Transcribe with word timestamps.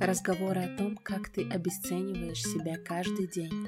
Разговоры 0.00 0.60
о 0.62 0.76
том, 0.76 0.96
как 0.96 1.28
ты 1.28 1.48
обесцениваешь 1.48 2.42
себя 2.42 2.78
каждый 2.78 3.26
день. 3.26 3.66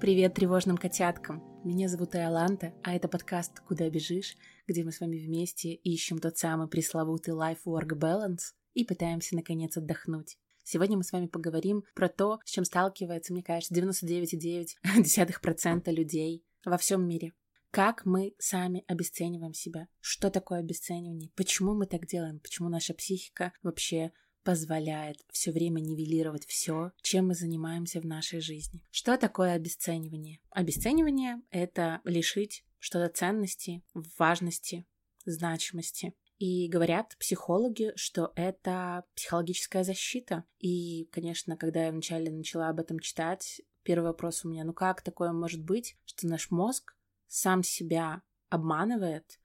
Привет 0.00 0.34
тревожным 0.34 0.76
котяткам! 0.76 1.42
Меня 1.64 1.88
зовут 1.88 2.14
Иоланта, 2.14 2.72
а 2.84 2.94
это 2.94 3.08
подкаст 3.08 3.58
«Куда 3.60 3.90
бежишь?», 3.90 4.36
где 4.68 4.84
мы 4.84 4.92
с 4.92 5.00
вами 5.00 5.18
вместе 5.18 5.74
ищем 5.74 6.20
тот 6.20 6.38
самый 6.38 6.68
пресловутый 6.68 7.34
life-work 7.34 7.98
balance 7.98 8.54
и 8.74 8.84
пытаемся 8.84 9.34
наконец 9.34 9.76
отдохнуть. 9.76 10.38
Сегодня 10.70 10.98
мы 10.98 11.02
с 11.02 11.12
вами 11.12 11.28
поговорим 11.28 11.82
про 11.94 12.10
то, 12.10 12.40
с 12.44 12.50
чем 12.50 12.66
сталкивается, 12.66 13.32
мне 13.32 13.42
кажется, 13.42 13.74
99,9% 13.74 15.90
людей 15.90 16.44
во 16.62 16.76
всем 16.76 17.08
мире. 17.08 17.32
Как 17.70 18.04
мы 18.04 18.34
сами 18.38 18.84
обесцениваем 18.86 19.54
себя? 19.54 19.88
Что 20.00 20.28
такое 20.28 20.58
обесценивание? 20.58 21.30
Почему 21.36 21.74
мы 21.74 21.86
так 21.86 22.06
делаем? 22.06 22.38
Почему 22.40 22.68
наша 22.68 22.92
психика 22.92 23.54
вообще 23.62 24.12
позволяет 24.42 25.24
все 25.32 25.52
время 25.52 25.80
нивелировать 25.80 26.44
все, 26.44 26.92
чем 27.00 27.28
мы 27.28 27.34
занимаемся 27.34 28.02
в 28.02 28.04
нашей 28.04 28.40
жизни. 28.40 28.82
Что 28.90 29.16
такое 29.16 29.54
обесценивание? 29.54 30.38
Обесценивание— 30.50 31.40
это 31.50 32.02
лишить 32.04 32.62
что-то 32.78 33.08
ценности, 33.08 33.82
важности, 33.94 34.84
значимости. 35.24 36.12
И 36.38 36.68
говорят 36.68 37.16
психологи, 37.18 37.92
что 37.96 38.32
это 38.36 39.04
психологическая 39.14 39.82
защита. 39.82 40.44
И, 40.58 41.08
конечно, 41.12 41.56
когда 41.56 41.86
я 41.86 41.92
вначале 41.92 42.30
начала 42.30 42.68
об 42.68 42.78
этом 42.78 43.00
читать, 43.00 43.60
первый 43.82 44.04
вопрос 44.04 44.44
у 44.44 44.48
меня, 44.48 44.64
ну 44.64 44.72
как 44.72 45.02
такое 45.02 45.32
может 45.32 45.62
быть, 45.62 45.96
что 46.04 46.28
наш 46.28 46.50
мозг 46.50 46.96
сам 47.26 47.62
себя 47.62 48.22
обманывает, 48.50 49.40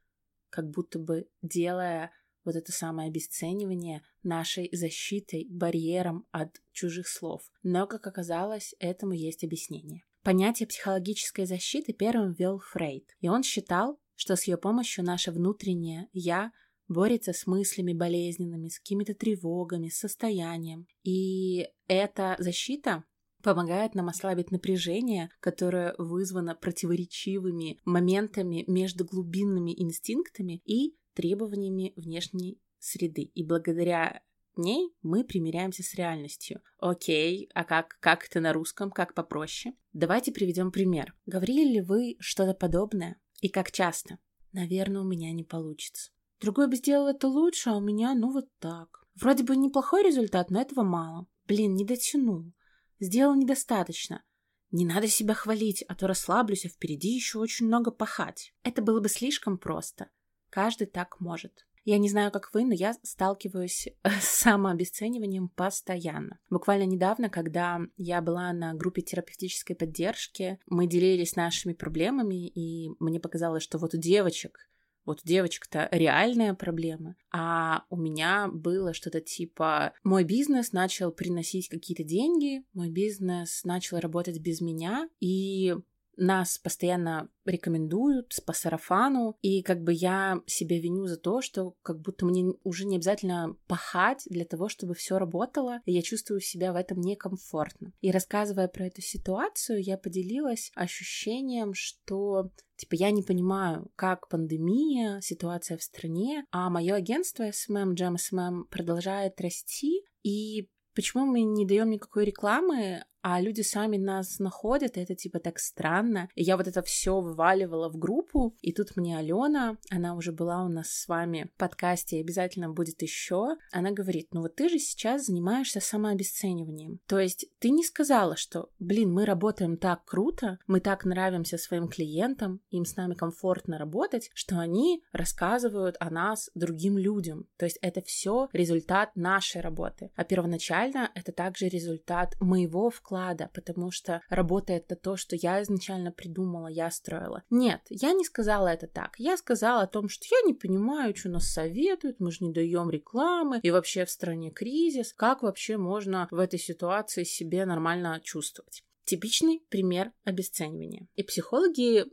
как 0.50 0.69
будто 0.69 1.00
бы 1.00 1.27
делая 1.41 2.11
вот 2.45 2.55
это 2.55 2.72
самое 2.72 3.09
обесценивание 3.09 4.03
нашей 4.22 4.69
защитой, 4.73 5.47
барьером 5.50 6.28
от 6.31 6.61
чужих 6.72 7.07
слов. 7.07 7.41
Но, 7.63 7.88
как 7.88 8.05
оказалось, 8.05 8.75
этому 8.80 9.13
есть 9.13 9.44
объяснение. 9.44 10.03
Понятие 10.23 10.67
психологической 10.67 11.45
защиты 11.45 11.94
первым 11.94 12.33
ввел 12.33 12.59
Фрейд, 12.59 13.09
и 13.19 13.30
он 13.30 13.44
считал, 13.44 14.00
что 14.16 14.35
с 14.35 14.44
ее 14.44 14.57
помощью 14.57 15.03
наше 15.03 15.31
внутреннее 15.31 16.07
«я» 16.13 16.52
борется 16.88 17.34
с 17.34 17.48
мыслями 17.48 17.94
болезненными, 17.94 18.67
с 18.67 18.80
какими-то 18.80 19.14
тревогами, 19.14 19.89
с 19.89 19.98
состоянием. 19.98 20.88
И 21.03 21.67
эта 21.88 22.36
защита 22.40 23.03
помогает 23.42 23.94
нам 23.94 24.08
ослабить 24.08 24.52
напряжение, 24.52 25.30
которое 25.40 25.94
вызвано 25.98 26.56
противоречивыми 26.56 27.80
моментами 27.86 28.64
между 28.67 29.06
глубинными 29.06 29.73
инстинктами 29.80 30.62
и 30.66 30.95
требованиями 31.14 31.94
внешней 31.95 32.59
среды. 32.80 33.23
И 33.23 33.44
благодаря 33.44 34.22
ней 34.56 34.94
мы 35.02 35.23
примиряемся 35.23 35.84
с 35.84 35.94
реальностью. 35.95 36.62
Окей, 36.80 37.50
а 37.53 37.64
как, 37.64 37.97
как 38.00 38.25
это 38.25 38.40
на 38.40 38.53
русском, 38.53 38.92
как 38.92 39.14
попроще? 39.14 39.75
Давайте 39.94 40.31
приведем 40.31 40.72
пример. 40.72 41.16
Говорили 41.25 41.73
ли 41.73 41.81
вы 41.81 42.16
что-то 42.20 42.53
подобное? 42.53 43.20
И 43.42 43.50
как 43.50 43.72
часто? 43.72 44.20
Наверное, 44.52 45.02
у 45.02 45.06
меня 45.06 45.31
не 45.34 45.44
получится. 45.44 46.12
Другой 46.44 46.67
бы 46.67 46.75
сделал 46.75 47.08
это 47.08 47.30
лучше, 47.30 47.69
а 47.69 47.77
у 47.77 47.80
меня 47.80 48.13
ну 48.13 48.30
вот 48.30 48.49
так. 48.59 49.05
Вроде 49.16 49.45
бы 49.45 49.55
неплохой 49.55 50.03
результат, 50.03 50.52
но 50.52 50.59
этого 50.59 50.83
мало. 50.83 51.25
Блин, 51.47 51.73
не 51.73 51.85
дотянул. 51.85 52.52
Сделал 53.00 53.33
недостаточно. 53.35 54.25
Не 54.69 54.85
надо 54.85 55.08
себя 55.08 55.35
хвалить, 55.35 55.85
а 55.88 55.95
то 55.95 56.05
расслаблюсь, 56.05 56.66
а 56.66 56.67
впереди 56.67 57.16
еще 57.16 57.39
очень 57.39 57.67
много 57.67 57.91
пахать. 57.91 58.53
Это 58.63 58.81
было 58.81 59.00
бы 59.00 59.08
слишком 59.08 59.58
просто. 59.58 60.09
Каждый 60.50 60.88
так 60.88 61.22
может. 61.22 61.66
Я 61.85 61.97
не 61.97 62.09
знаю, 62.09 62.29
как 62.29 62.53
вы, 62.53 62.66
но 62.66 62.73
я 62.73 62.94
сталкиваюсь 63.03 63.88
с 64.03 64.25
самообесцениванием 64.25 65.47
постоянно. 65.47 66.39
Буквально 66.50 66.84
недавно, 66.84 67.29
когда 67.29 67.79
я 67.95 68.22
была 68.22 68.51
на 68.51 68.73
группе 68.73 69.01
терапевтической 69.01 69.78
поддержки, 69.78 70.59
мы 70.66 70.88
делились 70.88 71.38
нашими 71.38 71.72
проблемами, 71.72 72.50
и 72.50 72.89
мне 73.00 73.22
показалось, 73.22 73.63
что 73.63 73.78
вот 73.78 73.94
у 73.94 73.97
девочек 73.97 74.59
вот 75.06 75.22
у 75.24 75.28
девочек-то 75.28 75.88
реальная 75.91 76.53
проблема, 76.53 77.16
а 77.31 77.84
у 77.90 77.97
меня 77.97 78.47
было 78.52 78.94
что-то 78.94 79.22
типа 79.22 79.94
мой 80.03 80.24
бизнес 80.24 80.72
начал 80.72 81.12
приносить 81.12 81.69
какие-то 81.69 82.03
деньги, 82.03 82.64
мой 82.74 82.90
бизнес 82.90 83.63
начал 83.63 84.00
работать 84.00 84.40
без 84.40 84.62
меня, 84.62 85.09
и 85.19 85.75
нас 86.18 86.57
постоянно 86.57 87.29
рекомендуют 87.46 88.35
по 88.46 88.53
сарафану, 88.53 89.35
и 89.41 89.62
как 89.62 89.81
бы 89.81 89.94
я 89.94 90.41
себя 90.46 90.79
виню 90.79 91.07
за 91.07 91.18
то, 91.18 91.41
что 91.41 91.75
как 91.81 92.00
будто 92.00 92.25
мне 92.25 92.53
уже 92.63 92.85
не 92.85 92.97
обязательно 92.97 93.57
пахать 93.68 94.24
для 94.29 94.46
того, 94.46 94.69
чтобы 94.69 94.94
все 94.94 95.18
работало, 95.18 95.81
и 95.85 95.91
я 95.91 96.01
чувствую 96.01 96.40
себя 96.40 96.74
в 96.74 96.75
этом 96.75 97.01
некомфортно. 97.01 97.94
И 98.01 98.12
рассказывая 98.12 98.68
про 98.68 98.88
эту 98.88 99.01
ситуацию, 99.01 99.81
я 99.81 99.97
поделилась 99.97 100.72
ощущением, 100.75 101.74
что 101.74 102.51
Типа, 102.75 102.95
я 102.95 103.12
не 103.12 103.22
понимаю, 103.22 103.91
как 103.95 104.28
пандемия, 104.28 105.22
ситуация 105.22 105.78
в 105.78 105.84
стране, 105.84 106.44
а 106.51 106.72
мое 106.72 106.95
агентство 106.95 107.44
SMM, 107.44 107.94
Jam 107.94 108.16
SMM 108.16 108.63
продолжает 108.69 109.40
расти, 109.40 110.03
и 110.24 110.69
почему 110.95 111.25
мы 111.25 111.44
не 111.44 111.66
даем 111.68 111.91
никакой 111.91 112.25
рекламы, 112.25 113.06
а 113.23 113.39
люди 113.39 113.61
сами 113.61 113.97
нас 113.97 114.38
находят, 114.39 114.97
и 114.97 115.01
это 115.01 115.16
типа 115.16 115.39
так 115.39 115.57
странно. 115.57 116.29
И 116.35 116.44
я 116.44 116.57
вот 116.57 116.67
это 116.67 116.81
все 116.84 117.22
вываливала 117.22 117.89
в 117.89 117.97
группу, 117.97 118.56
и 118.61 118.73
тут 118.73 118.97
мне 118.97 119.17
Алена, 119.17 119.78
она 119.89 120.16
уже 120.16 120.34
была 120.34 120.63
у 120.63 120.67
нас 120.67 120.89
с 120.89 121.07
вами 121.07 121.50
в 121.56 121.57
подкасте, 121.57 122.17
и 122.17 122.22
обязательно 122.22 122.69
будет 122.69 123.01
еще, 123.01 123.56
она 123.72 123.91
говорит, 123.91 124.28
ну 124.33 124.41
вот 124.41 124.56
ты 124.56 124.67
же 124.67 124.78
сейчас 124.78 125.25
занимаешься 125.25 125.79
самообесцениванием. 125.79 127.00
То 127.07 127.17
есть 127.17 127.45
ты 127.59 127.69
не 127.69 127.83
сказала, 127.83 128.35
что, 128.35 128.69
блин, 128.78 129.12
мы 129.12 129.25
работаем 129.25 129.78
так 129.78 130.03
круто, 130.03 130.59
мы 130.67 130.81
так 130.81 131.06
нравимся 131.06 131.57
своим 131.57 131.88
клиентам, 131.88 132.59
им 132.72 132.83
с 132.83 132.97
нами 132.97 133.13
комфортно 133.13 133.78
работать, 133.78 134.29
что 134.33 134.59
они 134.59 135.01
рассказывают 135.13 135.95
о 136.01 136.09
нас 136.09 136.50
другим 136.56 136.97
людям. 136.97 137.47
То 137.57 137.66
есть 137.66 137.79
это 137.81 138.01
все 138.01 138.50
результат 138.51 139.16
нашей 139.16 139.62
работы. 139.62 140.12
А 140.16 140.25
первоначально 140.25 141.09
это 141.16 141.31
также 141.31 141.69
результат 141.69 142.35
моего 142.41 142.89
вклада 142.89 143.12
вклада, 143.13 143.50
потому 143.53 143.91
что 143.91 144.22
работает 144.29 144.85
это 144.85 144.96
то, 144.96 145.18
что 145.18 145.35
я 145.35 145.62
изначально 145.62 146.12
придумала, 146.12 146.68
я 146.68 146.90
строила. 146.90 147.44
Нет, 147.50 147.81
я 147.90 148.13
не 148.13 148.25
сказала 148.25 148.68
это 148.68 148.88
так. 148.88 149.13
Я 149.18 149.38
сказала 149.38 149.84
о 149.84 149.88
том, 149.88 150.09
что 150.09 150.25
я 150.31 150.47
не 150.47 150.53
понимаю, 150.53 151.16
что 151.16 151.29
нас 151.29 151.51
советуют, 151.51 152.19
мы 152.19 152.31
же 152.31 152.44
не 152.44 152.51
даем 152.51 152.90
рекламы, 152.90 153.59
и 153.62 153.72
вообще 153.72 154.06
в 154.06 154.09
стране 154.09 154.51
кризис. 154.51 155.13
Как 155.13 155.44
вообще 155.44 155.78
можно 155.78 156.28
в 156.31 156.40
этой 156.40 156.59
ситуации 156.59 157.24
себе 157.24 157.66
нормально 157.66 158.19
чувствовать? 158.24 158.84
Типичный 159.06 159.62
пример 159.69 160.12
обесценивания. 160.24 161.07
И 161.16 161.24
психологи 161.24 162.06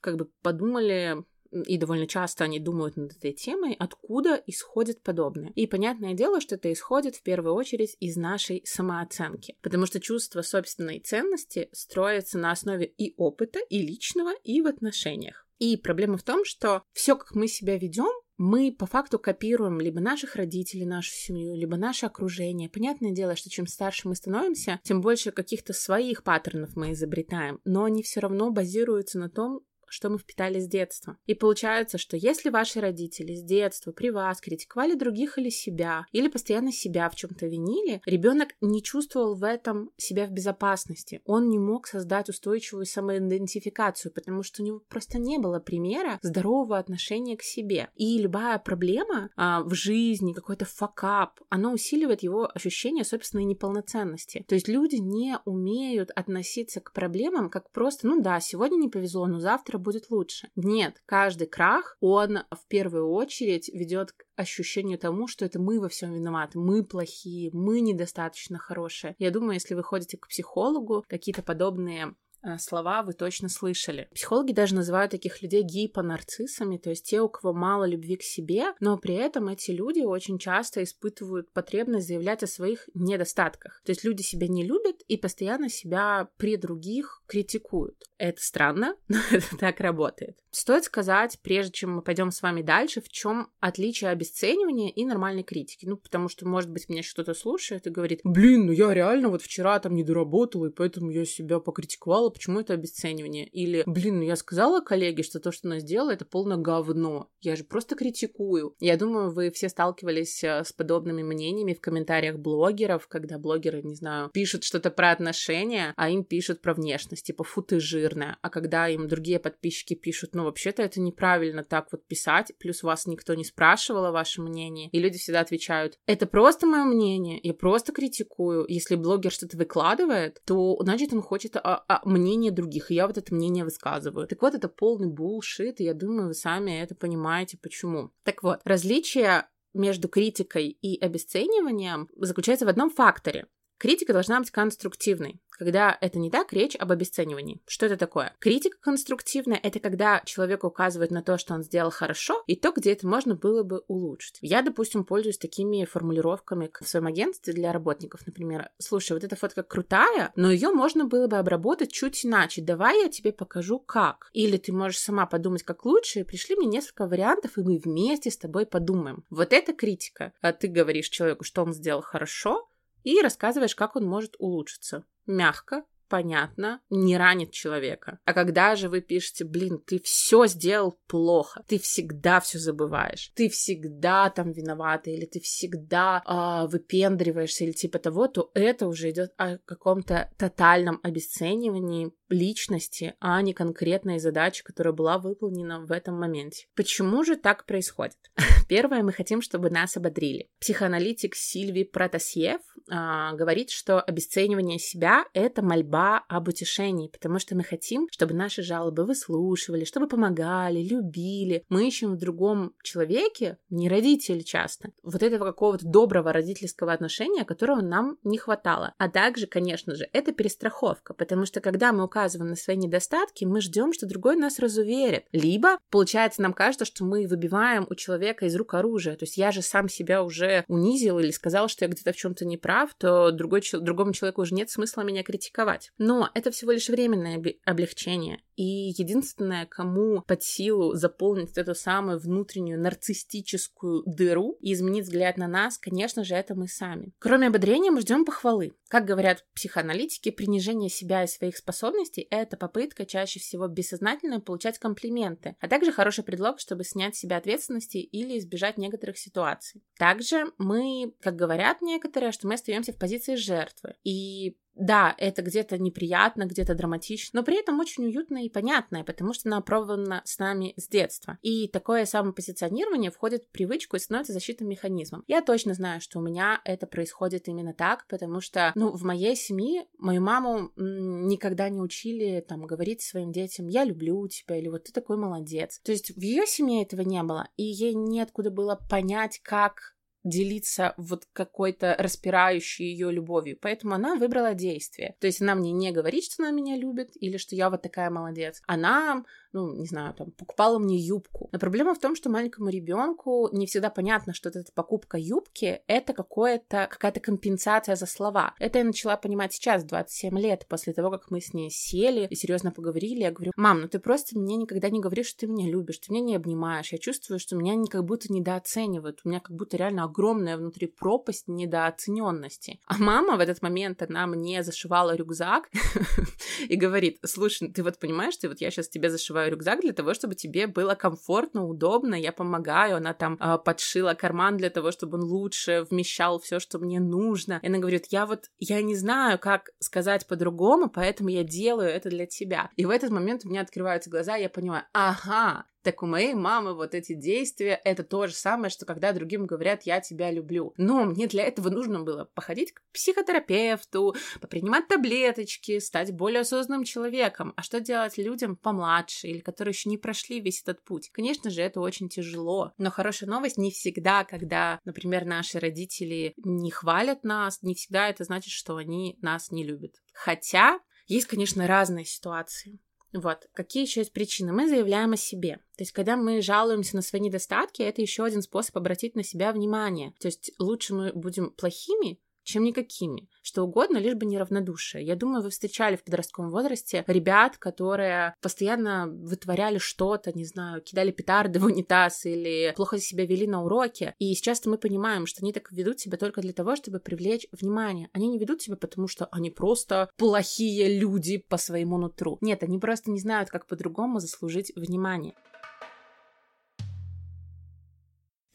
как 0.00 0.16
бы 0.16 0.30
подумали, 0.42 1.16
и 1.50 1.78
довольно 1.78 2.06
часто 2.06 2.44
они 2.44 2.58
думают 2.58 2.96
над 2.96 3.16
этой 3.16 3.32
темой, 3.32 3.74
откуда 3.78 4.42
исходит 4.46 5.02
подобное. 5.02 5.52
И 5.54 5.66
понятное 5.66 6.14
дело, 6.14 6.40
что 6.40 6.54
это 6.56 6.72
исходит 6.72 7.16
в 7.16 7.22
первую 7.22 7.54
очередь 7.54 7.96
из 8.00 8.16
нашей 8.16 8.62
самооценки, 8.64 9.56
потому 9.62 9.86
что 9.86 10.00
чувство 10.00 10.42
собственной 10.42 11.00
ценности 11.00 11.68
строится 11.72 12.38
на 12.38 12.50
основе 12.50 12.86
и 12.86 13.14
опыта, 13.16 13.60
и 13.70 13.80
личного, 13.80 14.32
и 14.44 14.60
в 14.60 14.66
отношениях. 14.66 15.46
И 15.58 15.76
проблема 15.76 16.18
в 16.18 16.22
том, 16.22 16.44
что 16.44 16.82
все, 16.92 17.16
как 17.16 17.34
мы 17.34 17.48
себя 17.48 17.78
ведем, 17.78 18.12
мы 18.38 18.74
по 18.78 18.84
факту 18.86 19.18
копируем 19.18 19.80
либо 19.80 20.00
наших 20.00 20.36
родителей, 20.36 20.84
нашу 20.84 21.10
семью, 21.10 21.54
либо 21.54 21.76
наше 21.76 22.06
окружение. 22.06 22.68
Понятное 22.68 23.12
дело, 23.12 23.34
что 23.34 23.48
чем 23.48 23.66
старше 23.66 24.08
мы 24.08 24.14
становимся, 24.14 24.80
тем 24.82 25.00
больше 25.00 25.30
каких-то 25.30 25.72
своих 25.72 26.22
паттернов 26.22 26.76
мы 26.76 26.92
изобретаем, 26.92 27.60
но 27.64 27.84
они 27.84 28.02
все 28.02 28.20
равно 28.20 28.50
базируются 28.50 29.18
на 29.18 29.30
том, 29.30 29.60
что 29.88 30.08
мы 30.08 30.18
впитали 30.18 30.60
с 30.60 30.68
детства. 30.68 31.18
И 31.26 31.34
получается, 31.34 31.98
что 31.98 32.16
если 32.16 32.50
ваши 32.50 32.80
родители 32.80 33.34
с 33.34 33.42
детства 33.42 33.92
при 33.92 34.10
вас 34.10 34.40
критиковали 34.40 34.94
других 34.94 35.38
или 35.38 35.50
себя, 35.50 36.06
или 36.12 36.28
постоянно 36.28 36.72
себя 36.72 37.08
в 37.08 37.16
чем-то 37.16 37.46
винили, 37.46 38.00
ребенок 38.06 38.50
не 38.60 38.82
чувствовал 38.82 39.34
в 39.34 39.44
этом 39.44 39.90
себя 39.96 40.26
в 40.26 40.30
безопасности. 40.30 41.20
Он 41.24 41.48
не 41.48 41.58
мог 41.58 41.86
создать 41.86 42.28
устойчивую 42.28 42.86
самоидентификацию, 42.86 44.12
потому 44.12 44.42
что 44.42 44.62
у 44.62 44.66
него 44.66 44.82
просто 44.88 45.18
не 45.18 45.38
было 45.38 45.60
примера 45.60 46.18
здорового 46.22 46.78
отношения 46.78 47.36
к 47.36 47.42
себе. 47.42 47.90
И 47.94 48.18
любая 48.18 48.58
проблема 48.58 49.30
а, 49.36 49.62
в 49.62 49.74
жизни, 49.74 50.32
какой-то 50.32 50.64
факап, 50.64 51.40
она 51.48 51.72
усиливает 51.72 52.22
его 52.22 52.50
ощущение 52.52 53.04
собственной 53.04 53.44
неполноценности. 53.44 54.44
То 54.48 54.54
есть 54.54 54.68
люди 54.68 54.96
не 54.96 55.38
умеют 55.44 56.10
относиться 56.10 56.80
к 56.80 56.92
проблемам 56.92 57.50
как 57.50 57.70
просто, 57.70 58.06
ну 58.06 58.20
да, 58.20 58.40
сегодня 58.40 58.76
не 58.76 58.88
повезло, 58.88 59.26
но 59.26 59.38
завтра 59.38 59.75
завтра 59.76 59.78
будет 59.78 60.10
лучше. 60.10 60.48
Нет, 60.56 61.02
каждый 61.06 61.46
крах, 61.46 61.96
он 62.00 62.38
в 62.50 62.66
первую 62.68 63.08
очередь 63.10 63.68
ведет 63.72 64.12
к 64.12 64.24
ощущению 64.36 64.98
тому, 64.98 65.28
что 65.28 65.44
это 65.44 65.58
мы 65.58 65.80
во 65.80 65.88
всем 65.88 66.12
виноваты, 66.12 66.58
мы 66.58 66.84
плохие, 66.84 67.50
мы 67.52 67.80
недостаточно 67.80 68.58
хорошие. 68.58 69.14
Я 69.18 69.30
думаю, 69.30 69.54
если 69.54 69.74
вы 69.74 69.82
ходите 69.82 70.16
к 70.16 70.28
психологу, 70.28 71.04
какие-то 71.08 71.42
подобные 71.42 72.14
слова 72.58 73.02
вы 73.02 73.12
точно 73.12 73.48
слышали. 73.48 74.08
Психологи 74.14 74.52
даже 74.52 74.74
называют 74.74 75.10
таких 75.10 75.42
людей 75.42 75.62
гипонарциссами, 75.62 76.78
то 76.78 76.90
есть 76.90 77.04
те, 77.06 77.20
у 77.20 77.28
кого 77.28 77.52
мало 77.52 77.84
любви 77.84 78.16
к 78.16 78.22
себе, 78.22 78.74
но 78.80 78.96
при 78.98 79.14
этом 79.14 79.48
эти 79.48 79.70
люди 79.70 80.00
очень 80.00 80.38
часто 80.38 80.82
испытывают 80.82 81.52
потребность 81.52 82.06
заявлять 82.08 82.42
о 82.42 82.46
своих 82.46 82.88
недостатках. 82.94 83.82
То 83.84 83.90
есть 83.90 84.04
люди 84.04 84.22
себя 84.22 84.48
не 84.48 84.64
любят 84.64 85.02
и 85.08 85.16
постоянно 85.16 85.68
себя 85.68 86.28
при 86.36 86.56
других 86.56 87.22
критикуют. 87.26 88.04
Это 88.18 88.40
странно, 88.40 88.96
но 89.08 89.18
это 89.30 89.56
так 89.58 89.80
работает. 89.80 90.36
Стоит 90.56 90.84
сказать, 90.84 91.38
прежде 91.42 91.70
чем 91.70 91.96
мы 91.96 92.00
пойдем 92.00 92.30
с 92.30 92.40
вами 92.40 92.62
дальше, 92.62 93.02
в 93.02 93.10
чем 93.10 93.48
отличие 93.60 94.08
обесценивания 94.08 94.88
и 94.88 95.04
нормальной 95.04 95.42
критики. 95.42 95.84
Ну, 95.84 95.98
потому 95.98 96.30
что, 96.30 96.48
может 96.48 96.70
быть, 96.70 96.88
меня 96.88 97.02
что-то 97.02 97.34
слушает 97.34 97.86
и 97.86 97.90
говорит, 97.90 98.20
блин, 98.24 98.64
ну 98.64 98.72
я 98.72 98.94
реально 98.94 99.28
вот 99.28 99.42
вчера 99.42 99.78
там 99.80 99.94
не 99.94 100.02
доработала, 100.02 100.68
и 100.68 100.70
поэтому 100.70 101.10
я 101.10 101.26
себя 101.26 101.60
покритиковала, 101.60 102.30
почему 102.30 102.60
это 102.60 102.72
обесценивание? 102.72 103.46
Или, 103.46 103.82
блин, 103.84 104.16
ну 104.16 104.22
я 104.22 104.34
сказала 104.34 104.80
коллеге, 104.80 105.22
что 105.22 105.40
то, 105.40 105.52
что 105.52 105.68
она 105.68 105.78
сделала, 105.78 106.12
это 106.12 106.24
полное 106.24 106.56
говно. 106.56 107.28
Я 107.42 107.54
же 107.54 107.64
просто 107.64 107.94
критикую. 107.94 108.76
Я 108.80 108.96
думаю, 108.96 109.30
вы 109.30 109.50
все 109.50 109.68
сталкивались 109.68 110.42
э, 110.42 110.64
с 110.64 110.72
подобными 110.72 111.22
мнениями 111.22 111.74
в 111.74 111.82
комментариях 111.82 112.38
блогеров, 112.38 113.08
когда 113.08 113.38
блогеры, 113.38 113.82
не 113.82 113.94
знаю, 113.94 114.30
пишут 114.30 114.64
что-то 114.64 114.90
про 114.90 115.10
отношения, 115.10 115.92
а 115.98 116.08
им 116.08 116.24
пишут 116.24 116.62
про 116.62 116.72
внешность, 116.72 117.26
типа, 117.26 117.44
фу, 117.44 117.60
ты 117.60 117.78
жирная. 117.78 118.38
А 118.40 118.48
когда 118.48 118.88
им 118.88 119.06
другие 119.06 119.38
подписчики 119.38 119.92
пишут, 119.92 120.34
ну, 120.34 120.45
вообще-то 120.46 120.82
это 120.82 121.00
неправильно 121.00 121.62
так 121.62 121.88
вот 121.92 122.06
писать, 122.06 122.52
плюс 122.58 122.82
вас 122.82 123.06
никто 123.06 123.34
не 123.34 123.44
спрашивал 123.44 124.06
о 124.06 124.12
вашем 124.12 124.44
мнении, 124.44 124.88
и 124.90 124.98
люди 124.98 125.18
всегда 125.18 125.40
отвечают, 125.40 125.98
это 126.06 126.26
просто 126.26 126.66
мое 126.66 126.84
мнение, 126.84 127.38
я 127.42 127.54
просто 127.54 127.92
критикую. 127.92 128.64
Если 128.68 128.96
блогер 128.96 129.30
что-то 129.30 129.56
выкладывает, 129.56 130.40
то 130.44 130.76
значит 130.80 131.12
он 131.12 131.22
хочет 131.22 131.56
о, 131.56 131.84
о 131.86 132.08
мнении 132.08 132.50
других, 132.50 132.90
и 132.90 132.94
я 132.94 133.06
вот 133.06 133.18
это 133.18 133.34
мнение 133.34 133.64
высказываю. 133.64 134.26
Так 134.26 134.42
вот, 134.42 134.54
это 134.54 134.68
полный 134.68 135.08
булшит, 135.08 135.80
и 135.80 135.84
я 135.84 135.94
думаю, 135.94 136.28
вы 136.28 136.34
сами 136.34 136.80
это 136.80 136.94
понимаете, 136.94 137.58
почему. 137.60 138.10
Так 138.24 138.42
вот, 138.42 138.60
различие 138.64 139.46
между 139.74 140.08
критикой 140.08 140.68
и 140.68 140.98
обесцениванием 140.98 142.08
заключается 142.16 142.66
в 142.66 142.68
одном 142.68 142.90
факторе. 142.90 143.46
Критика 143.78 144.14
должна 144.14 144.40
быть 144.40 144.50
конструктивной. 144.50 145.38
Когда 145.58 145.96
это 146.00 146.18
не 146.18 146.30
так, 146.30 146.52
речь 146.52 146.76
об 146.76 146.92
обесценивании. 146.92 147.60
Что 147.66 147.86
это 147.86 147.96
такое? 147.96 148.34
Критика 148.38 148.76
конструктивная— 148.80 149.58
это 149.62 149.80
когда 149.80 150.20
человек 150.24 150.64
указывает 150.64 151.10
на 151.10 151.22
то, 151.22 151.38
что 151.38 151.54
он 151.54 151.62
сделал 151.62 151.90
хорошо, 151.90 152.42
и 152.46 152.56
то, 152.56 152.72
где 152.72 152.92
это 152.92 153.06
можно 153.06 153.34
было 153.34 153.62
бы 153.62 153.82
улучшить. 153.88 154.38
Я, 154.40 154.62
допустим, 154.62 155.04
пользуюсь 155.04 155.38
такими 155.38 155.84
формулировками 155.84 156.70
в 156.80 156.88
своем 156.88 157.06
агентстве 157.06 157.52
для 157.52 157.72
работников, 157.72 158.26
например. 158.26 158.70
Слушай, 158.78 159.12
вот 159.12 159.24
эта 159.24 159.36
фотка 159.36 159.62
крутая, 159.62 160.32
но 160.36 160.50
ее 160.50 160.70
можно 160.70 161.04
было 161.04 161.26
бы 161.26 161.38
обработать 161.38 161.92
чуть 161.92 162.24
иначе. 162.24 162.62
Давай 162.62 163.02
я 163.02 163.08
тебе 163.08 163.32
покажу, 163.32 163.78
как. 163.78 164.30
Или 164.32 164.56
ты 164.56 164.72
можешь 164.72 164.98
сама 164.98 165.26
подумать, 165.26 165.62
как 165.62 165.84
лучше, 165.84 166.24
пришли 166.24 166.56
мне 166.56 166.66
несколько 166.66 167.06
вариантов, 167.06 167.56
и 167.56 167.62
мы 167.62 167.78
вместе 167.78 168.30
с 168.30 168.36
тобой 168.36 168.66
подумаем. 168.66 169.24
Вот 169.30 169.52
это 169.52 169.72
критика. 169.72 170.32
А 170.40 170.52
ты 170.52 170.68
говоришь 170.68 171.08
человеку, 171.08 171.44
что 171.44 171.62
он 171.62 171.72
сделал 171.72 172.02
хорошо, 172.02 172.68
и 173.06 173.22
рассказываешь, 173.22 173.76
как 173.76 173.94
он 173.94 174.04
может 174.04 174.34
улучшиться. 174.38 175.04
Мягко, 175.26 175.84
понятно, 176.08 176.80
не 176.90 177.16
ранит 177.16 177.52
человека. 177.52 178.18
А 178.24 178.32
когда 178.32 178.74
же 178.74 178.88
вы 178.88 179.00
пишете, 179.00 179.44
блин, 179.44 179.78
ты 179.78 180.00
все 180.00 180.46
сделал 180.46 180.98
плохо, 181.06 181.62
ты 181.68 181.78
всегда 181.78 182.40
все 182.40 182.58
забываешь, 182.58 183.30
ты 183.36 183.48
всегда 183.48 184.28
там 184.30 184.50
виновата, 184.50 185.10
или 185.10 185.24
ты 185.24 185.38
всегда 185.38 186.20
э, 186.26 186.66
выпендриваешься, 186.68 187.64
или 187.64 187.72
типа 187.72 188.00
того, 188.00 188.26
то 188.26 188.50
это 188.54 188.88
уже 188.88 189.10
идет 189.10 189.32
о 189.36 189.58
каком-то 189.58 190.28
тотальном 190.36 190.98
обесценивании 191.04 192.12
личности, 192.28 193.14
а 193.20 193.40
не 193.42 193.52
конкретной 193.52 194.18
задачи, 194.18 194.64
которая 194.64 194.92
была 194.92 195.18
выполнена 195.18 195.80
в 195.80 195.92
этом 195.92 196.18
моменте. 196.18 196.66
Почему 196.74 197.24
же 197.24 197.36
так 197.36 197.66
происходит? 197.66 198.16
Первое, 198.68 199.02
мы 199.02 199.12
хотим, 199.12 199.42
чтобы 199.42 199.70
нас 199.70 199.96
ободрили. 199.96 200.48
Психоаналитик 200.60 201.34
Сильви 201.34 201.84
Протасьев 201.84 202.60
а, 202.90 203.32
говорит, 203.34 203.70
что 203.70 204.00
обесценивание 204.00 204.78
себя— 204.78 205.24
это 205.34 205.62
мольба 205.62 206.24
об 206.28 206.48
утешении, 206.48 207.08
потому 207.08 207.38
что 207.38 207.56
мы 207.56 207.64
хотим, 207.64 208.08
чтобы 208.10 208.34
наши 208.34 208.62
жалобы 208.62 209.04
выслушивали, 209.04 209.84
чтобы 209.84 210.08
помогали, 210.08 210.82
любили. 210.82 211.64
Мы 211.68 211.86
ищем 211.88 212.14
в 212.14 212.18
другом 212.18 212.74
человеке, 212.82 213.58
не 213.70 213.88
родители 213.88 214.40
часто, 214.40 214.90
вот 215.02 215.22
этого 215.22 215.44
какого-то 215.44 215.86
доброго 215.86 216.32
родительского 216.32 216.92
отношения, 216.92 217.44
которого 217.44 217.80
нам 217.80 218.18
не 218.22 218.38
хватало. 218.38 218.94
А 218.98 219.08
также, 219.08 219.46
конечно 219.46 219.94
же, 219.94 220.08
это 220.12 220.32
перестраховка, 220.32 221.14
потому 221.14 221.46
что 221.46 221.60
когда 221.60 221.92
мы 221.92 222.04
указываем 222.16 222.50
на 222.50 222.56
свои 222.56 222.76
недостатки, 222.76 223.44
мы 223.44 223.60
ждем, 223.60 223.92
что 223.92 224.06
другой 224.06 224.36
нас 224.36 224.58
разуверит. 224.58 225.26
Либо, 225.32 225.78
получается, 225.90 226.40
нам 226.40 226.54
кажется, 226.54 226.86
что 226.86 227.04
мы 227.04 227.26
выбиваем 227.26 227.86
у 227.90 227.94
человека 227.94 228.46
из 228.46 228.56
рук 228.56 228.72
оружие. 228.74 229.16
То 229.16 229.24
есть 229.24 229.36
я 229.36 229.52
же 229.52 229.60
сам 229.60 229.88
себя 229.90 230.22
уже 230.22 230.64
унизил 230.66 231.18
или 231.18 231.30
сказал, 231.30 231.68
что 231.68 231.84
я 231.84 231.90
где-то 231.90 232.12
в 232.12 232.16
чем-то 232.16 232.46
не 232.46 232.56
прав, 232.56 232.94
то 232.96 233.30
другой, 233.32 233.62
другому 233.80 234.14
человеку 234.14 234.40
уже 234.40 234.54
нет 234.54 234.70
смысла 234.70 235.02
меня 235.02 235.22
критиковать. 235.22 235.92
Но 235.98 236.30
это 236.34 236.50
всего 236.50 236.72
лишь 236.72 236.88
временное 236.88 237.42
облегчение. 237.66 238.40
И 238.56 238.92
единственное, 238.96 239.66
кому 239.66 240.22
под 240.26 240.42
силу 240.42 240.94
заполнить 240.94 241.56
эту 241.56 241.74
самую 241.74 242.18
внутреннюю 242.18 242.80
нарциссическую 242.80 244.02
дыру 244.06 244.56
и 244.60 244.72
изменить 244.72 245.04
взгляд 245.04 245.36
на 245.36 245.46
нас, 245.46 245.78
конечно 245.78 246.24
же, 246.24 246.34
это 246.34 246.54
мы 246.54 246.66
сами. 246.66 247.12
Кроме 247.18 247.48
ободрения, 247.48 247.90
мы 247.90 248.00
ждем 248.00 248.24
похвалы. 248.24 248.72
Как 248.88 249.04
говорят 249.04 249.44
психоаналитики, 249.54 250.30
принижение 250.30 250.88
себя 250.88 251.24
и 251.24 251.28
своих 251.28 251.56
способностей— 251.56 252.26
это 252.30 252.56
попытка 252.56 253.04
чаще 253.04 253.40
всего 253.40 253.66
бессознательно 253.68 254.40
получать 254.40 254.78
комплименты, 254.78 255.56
а 255.60 255.68
также 255.68 255.92
хороший 255.92 256.24
предлог, 256.24 256.60
чтобы 256.60 256.84
снять 256.84 257.16
с 257.16 257.18
себя 257.18 257.36
ответственности 257.36 257.98
или 257.98 258.38
избежать 258.38 258.78
некоторых 258.78 259.18
ситуаций. 259.18 259.82
Также 259.98 260.52
мы, 260.58 261.12
как 261.20 261.36
говорят 261.36 261.82
некоторые, 261.82 262.32
что 262.32 262.46
мы 262.46 262.54
остаемся 262.54 262.92
в 262.92 262.98
позиции 262.98 263.34
жертвы. 263.34 263.94
И 264.04 264.56
да, 264.76 265.14
это 265.18 265.42
где-то 265.42 265.78
неприятно, 265.78 266.44
где-то 266.44 266.74
драматично, 266.74 267.40
но 267.40 267.44
при 267.44 267.58
этом 267.58 267.80
очень 267.80 268.06
уютно 268.06 268.44
и 268.44 268.48
понятное, 268.48 269.04
потому 269.04 269.32
что 269.32 269.48
она 269.48 269.58
опробована 269.58 270.22
с 270.24 270.38
нами 270.38 270.74
с 270.76 270.88
детства. 270.88 271.38
И 271.42 271.68
такое 271.68 272.04
самопозиционирование 272.04 273.10
входит 273.10 273.44
в 273.44 273.50
привычку 273.50 273.96
и 273.96 274.00
становится 274.00 274.32
защитным 274.32 274.68
механизмом. 274.68 275.24
Я 275.26 275.42
точно 275.42 275.74
знаю, 275.74 276.00
что 276.00 276.18
у 276.18 276.22
меня 276.22 276.60
это 276.64 276.86
происходит 276.86 277.48
именно 277.48 277.72
так, 277.72 278.06
потому 278.08 278.40
что, 278.40 278.72
ну, 278.74 278.92
в 278.92 279.02
моей 279.02 279.34
семье 279.34 279.86
мою 279.98 280.20
маму 280.20 280.70
никогда 280.76 281.68
не 281.68 281.80
учили 281.80 282.44
там 282.46 282.66
говорить 282.66 283.02
своим 283.02 283.32
детям 283.32 283.68
«я 283.68 283.84
люблю 283.84 284.26
тебя» 284.28 284.56
или 284.56 284.68
«вот 284.68 284.84
ты 284.84 284.92
такой 284.92 285.16
молодец». 285.16 285.80
То 285.84 285.92
есть 285.92 286.14
в 286.14 286.20
ее 286.20 286.46
семье 286.46 286.82
этого 286.82 287.00
не 287.00 287.22
было, 287.22 287.48
и 287.56 287.64
ей 287.64 287.94
неоткуда 287.94 288.50
было 288.50 288.78
понять, 288.88 289.40
как 289.42 289.95
делиться 290.26 290.94
вот 290.96 291.26
какой-то 291.32 291.94
распирающей 291.98 292.84
ее 292.84 293.12
любовью. 293.12 293.56
Поэтому 293.60 293.94
она 293.94 294.16
выбрала 294.16 294.54
действие. 294.54 295.14
То 295.20 295.26
есть 295.26 295.40
она 295.40 295.54
мне 295.54 295.72
не 295.72 295.92
говорит, 295.92 296.24
что 296.24 296.42
она 296.42 296.52
меня 296.52 296.76
любит 296.76 297.10
или 297.14 297.36
что 297.36 297.54
я 297.54 297.70
вот 297.70 297.82
такая 297.82 298.10
молодец. 298.10 298.60
Она 298.66 299.24
ну, 299.56 299.74
не 299.74 299.86
знаю, 299.86 300.12
там, 300.12 300.32
покупала 300.32 300.78
мне 300.78 300.98
юбку. 300.98 301.48
Но 301.50 301.58
проблема 301.58 301.94
в 301.94 301.98
том, 301.98 302.14
что 302.14 302.28
маленькому 302.28 302.68
ребенку 302.68 303.48
не 303.52 303.66
всегда 303.66 303.88
понятно, 303.88 304.34
что 304.34 304.50
эта 304.50 304.64
покупка 304.74 305.16
юбки— 305.16 305.80
это 305.86 306.12
какое-то, 306.12 306.88
какая-то 306.90 307.20
компенсация 307.20 307.96
за 307.96 308.04
слова. 308.04 308.54
Это 308.58 308.80
я 308.80 308.84
начала 308.84 309.16
понимать 309.16 309.54
сейчас, 309.54 309.82
27 309.84 310.38
лет, 310.38 310.66
после 310.68 310.92
того, 310.92 311.10
как 311.10 311.30
мы 311.30 311.40
с 311.40 311.54
ней 311.54 311.70
сели 311.70 312.26
и 312.28 312.34
серьезно 312.34 312.70
поговорили. 312.70 313.20
Я 313.20 313.30
говорю, 313.30 313.52
мам, 313.56 313.80
ну 313.80 313.88
ты 313.88 313.98
просто 313.98 314.38
мне 314.38 314.56
никогда 314.56 314.90
не 314.90 315.00
говоришь, 315.00 315.28
что 315.28 315.40
ты 315.40 315.46
меня 315.46 315.70
любишь, 315.70 315.98
ты 315.98 316.12
меня 316.12 316.22
не 316.22 316.36
обнимаешь. 316.36 316.92
Я 316.92 316.98
чувствую, 316.98 317.38
что 317.38 317.56
меня 317.56 317.82
как 317.90 318.04
будто 318.04 318.30
недооценивают. 318.30 319.20
У 319.24 319.28
меня 319.30 319.40
как 319.40 319.56
будто 319.56 319.78
реально 319.78 320.04
огромная 320.04 320.58
внутри 320.58 320.86
пропасть 320.86 321.48
недооцененности. 321.48 322.78
А 322.86 322.98
мама 322.98 323.36
в 323.36 323.40
этот 323.40 323.62
момент, 323.62 324.02
она 324.02 324.26
мне 324.26 324.62
зашивала 324.62 325.16
рюкзак 325.16 325.70
и 326.68 326.76
говорит, 326.76 327.18
слушай, 327.24 327.70
ты 327.70 327.82
вот 327.82 327.98
понимаешь, 327.98 328.36
ты 328.36 328.48
вот 328.48 328.60
я 328.60 328.70
сейчас 328.70 328.88
тебе 328.88 329.08
зашиваю 329.08 329.45
рюкзак 329.48 329.80
для 329.80 329.92
того, 329.92 330.14
чтобы 330.14 330.34
тебе 330.34 330.66
было 330.66 330.94
комфортно, 330.94 331.64
удобно, 331.64 332.14
я 332.14 332.32
помогаю, 332.32 332.96
она 332.96 333.14
там 333.14 333.38
э, 333.40 333.58
подшила 333.58 334.14
карман 334.14 334.56
для 334.56 334.70
того, 334.70 334.90
чтобы 334.90 335.18
он 335.18 335.24
лучше 335.24 335.86
вмещал 335.90 336.38
все, 336.38 336.58
что 336.58 336.78
мне 336.78 337.00
нужно. 337.00 337.60
И 337.62 337.66
она 337.66 337.78
говорит, 337.78 338.06
я 338.10 338.26
вот, 338.26 338.50
я 338.58 338.82
не 338.82 338.94
знаю, 338.94 339.38
как 339.38 339.70
сказать 339.78 340.26
по-другому, 340.26 340.88
поэтому 340.88 341.28
я 341.28 341.44
делаю 341.44 341.88
это 341.88 342.10
для 342.10 342.26
тебя. 342.26 342.70
И 342.76 342.84
в 342.84 342.90
этот 342.90 343.10
момент 343.10 343.44
у 343.44 343.48
меня 343.48 343.62
открываются 343.62 344.10
глаза, 344.10 344.36
и 344.36 344.42
я 344.42 344.48
понимаю, 344.48 344.84
ага, 344.92 345.64
так 345.86 346.02
у 346.02 346.06
моей 346.06 346.34
мамы 346.34 346.74
вот 346.74 346.96
эти 346.96 347.14
действия— 347.14 347.80
это 347.84 348.02
то 348.02 348.26
же 348.26 348.34
самое, 348.34 348.70
что 348.70 348.84
когда 348.84 349.12
другим 349.12 349.46
говорят 349.46 349.84
«я 349.84 350.00
тебя 350.00 350.32
люблю». 350.32 350.74
Но 350.76 351.04
мне 351.04 351.28
для 351.28 351.44
этого 351.44 351.70
нужно 351.70 352.00
было 352.00 352.24
походить 352.34 352.72
к 352.72 352.82
психотерапевту, 352.92 354.16
попринимать 354.40 354.88
таблеточки, 354.88 355.78
стать 355.78 356.10
более 356.12 356.40
осознанным 356.40 356.82
человеком. 356.82 357.52
А 357.54 357.62
что 357.62 357.78
делать 357.78 358.18
людям 358.18 358.56
помладше 358.56 359.28
или 359.28 359.38
которые 359.38 359.74
еще 359.74 359.88
не 359.88 359.96
прошли 359.96 360.40
весь 360.40 360.60
этот 360.60 360.82
путь? 360.82 361.08
Конечно 361.12 361.50
же, 361.50 361.62
это 361.62 361.78
очень 361.78 362.08
тяжело. 362.08 362.72
Но 362.78 362.90
хорошая 362.90 363.30
новость 363.30 363.56
не 363.56 363.70
всегда, 363.70 364.24
когда, 364.24 364.80
например, 364.84 365.24
наши 365.24 365.60
родители 365.60 366.34
не 366.38 366.72
хвалят 366.72 367.22
нас, 367.22 367.62
не 367.62 367.76
всегда 367.76 368.08
это 368.08 368.24
значит, 368.24 368.50
что 368.50 368.74
они 368.74 369.16
нас 369.22 369.52
не 369.52 369.62
любят. 369.62 369.94
Хотя 370.12 370.80
Есть, 371.06 371.28
конечно, 371.28 371.68
разные 371.68 372.04
ситуации. 372.04 372.80
Вот. 373.16 373.48
Какие 373.54 373.84
еще 373.84 374.00
есть 374.00 374.12
причины? 374.12 374.52
Мы 374.52 374.68
заявляем 374.68 375.12
о 375.12 375.16
себе. 375.16 375.56
То 375.76 375.82
есть, 375.82 375.92
когда 375.92 376.16
мы 376.16 376.42
жалуемся 376.42 376.96
на 376.96 377.02
свои 377.02 377.20
недостатки, 377.20 377.82
это 377.82 378.02
еще 378.02 378.24
один 378.24 378.42
способ 378.42 378.76
обратить 378.76 379.14
на 379.14 379.24
себя 379.24 379.52
внимание. 379.52 380.12
То 380.20 380.28
есть, 380.28 380.52
лучше 380.58 380.94
мы 380.94 381.12
будем 381.12 381.50
плохими, 381.50 382.20
чем 382.46 382.62
никакими. 382.62 383.28
Что 383.42 383.64
угодно, 383.64 383.98
лишь 383.98 384.14
бы 384.14 384.24
неравнодушие. 384.24 385.04
Я 385.04 385.16
думаю, 385.16 385.42
вы 385.42 385.50
встречали 385.50 385.96
в 385.96 386.04
подростковом 386.04 386.50
возрасте 386.50 387.04
ребят, 387.06 387.58
которые 387.58 388.34
постоянно 388.40 389.08
вытворяли 389.08 389.78
что-то, 389.78 390.32
не 390.32 390.44
знаю, 390.44 390.80
кидали 390.80 391.10
петарды 391.10 391.58
в 391.58 391.64
унитаз 391.64 392.24
или 392.24 392.72
плохо 392.76 392.98
себя 392.98 393.26
вели 393.26 393.46
на 393.46 393.62
уроке. 393.64 394.14
И 394.18 394.32
сейчас 394.34 394.64
мы 394.64 394.78
понимаем, 394.78 395.26
что 395.26 395.42
они 395.42 395.52
так 395.52 395.70
ведут 395.72 396.00
себя 396.00 396.16
только 396.16 396.40
для 396.40 396.52
того, 396.52 396.76
чтобы 396.76 397.00
привлечь 397.00 397.46
внимание. 397.52 398.08
Они 398.12 398.28
не 398.28 398.38
ведут 398.38 398.62
себя 398.62 398.76
потому, 398.76 399.08
что 399.08 399.26
они 399.32 399.50
просто 399.50 400.08
плохие 400.16 400.98
люди 400.98 401.38
по 401.38 401.56
своему 401.56 401.98
нутру. 401.98 402.38
Нет, 402.40 402.62
они 402.62 402.78
просто 402.78 403.10
не 403.10 403.18
знают, 403.18 403.50
как 403.50 403.66
по-другому 403.66 404.20
заслужить 404.20 404.72
внимание. 404.76 405.34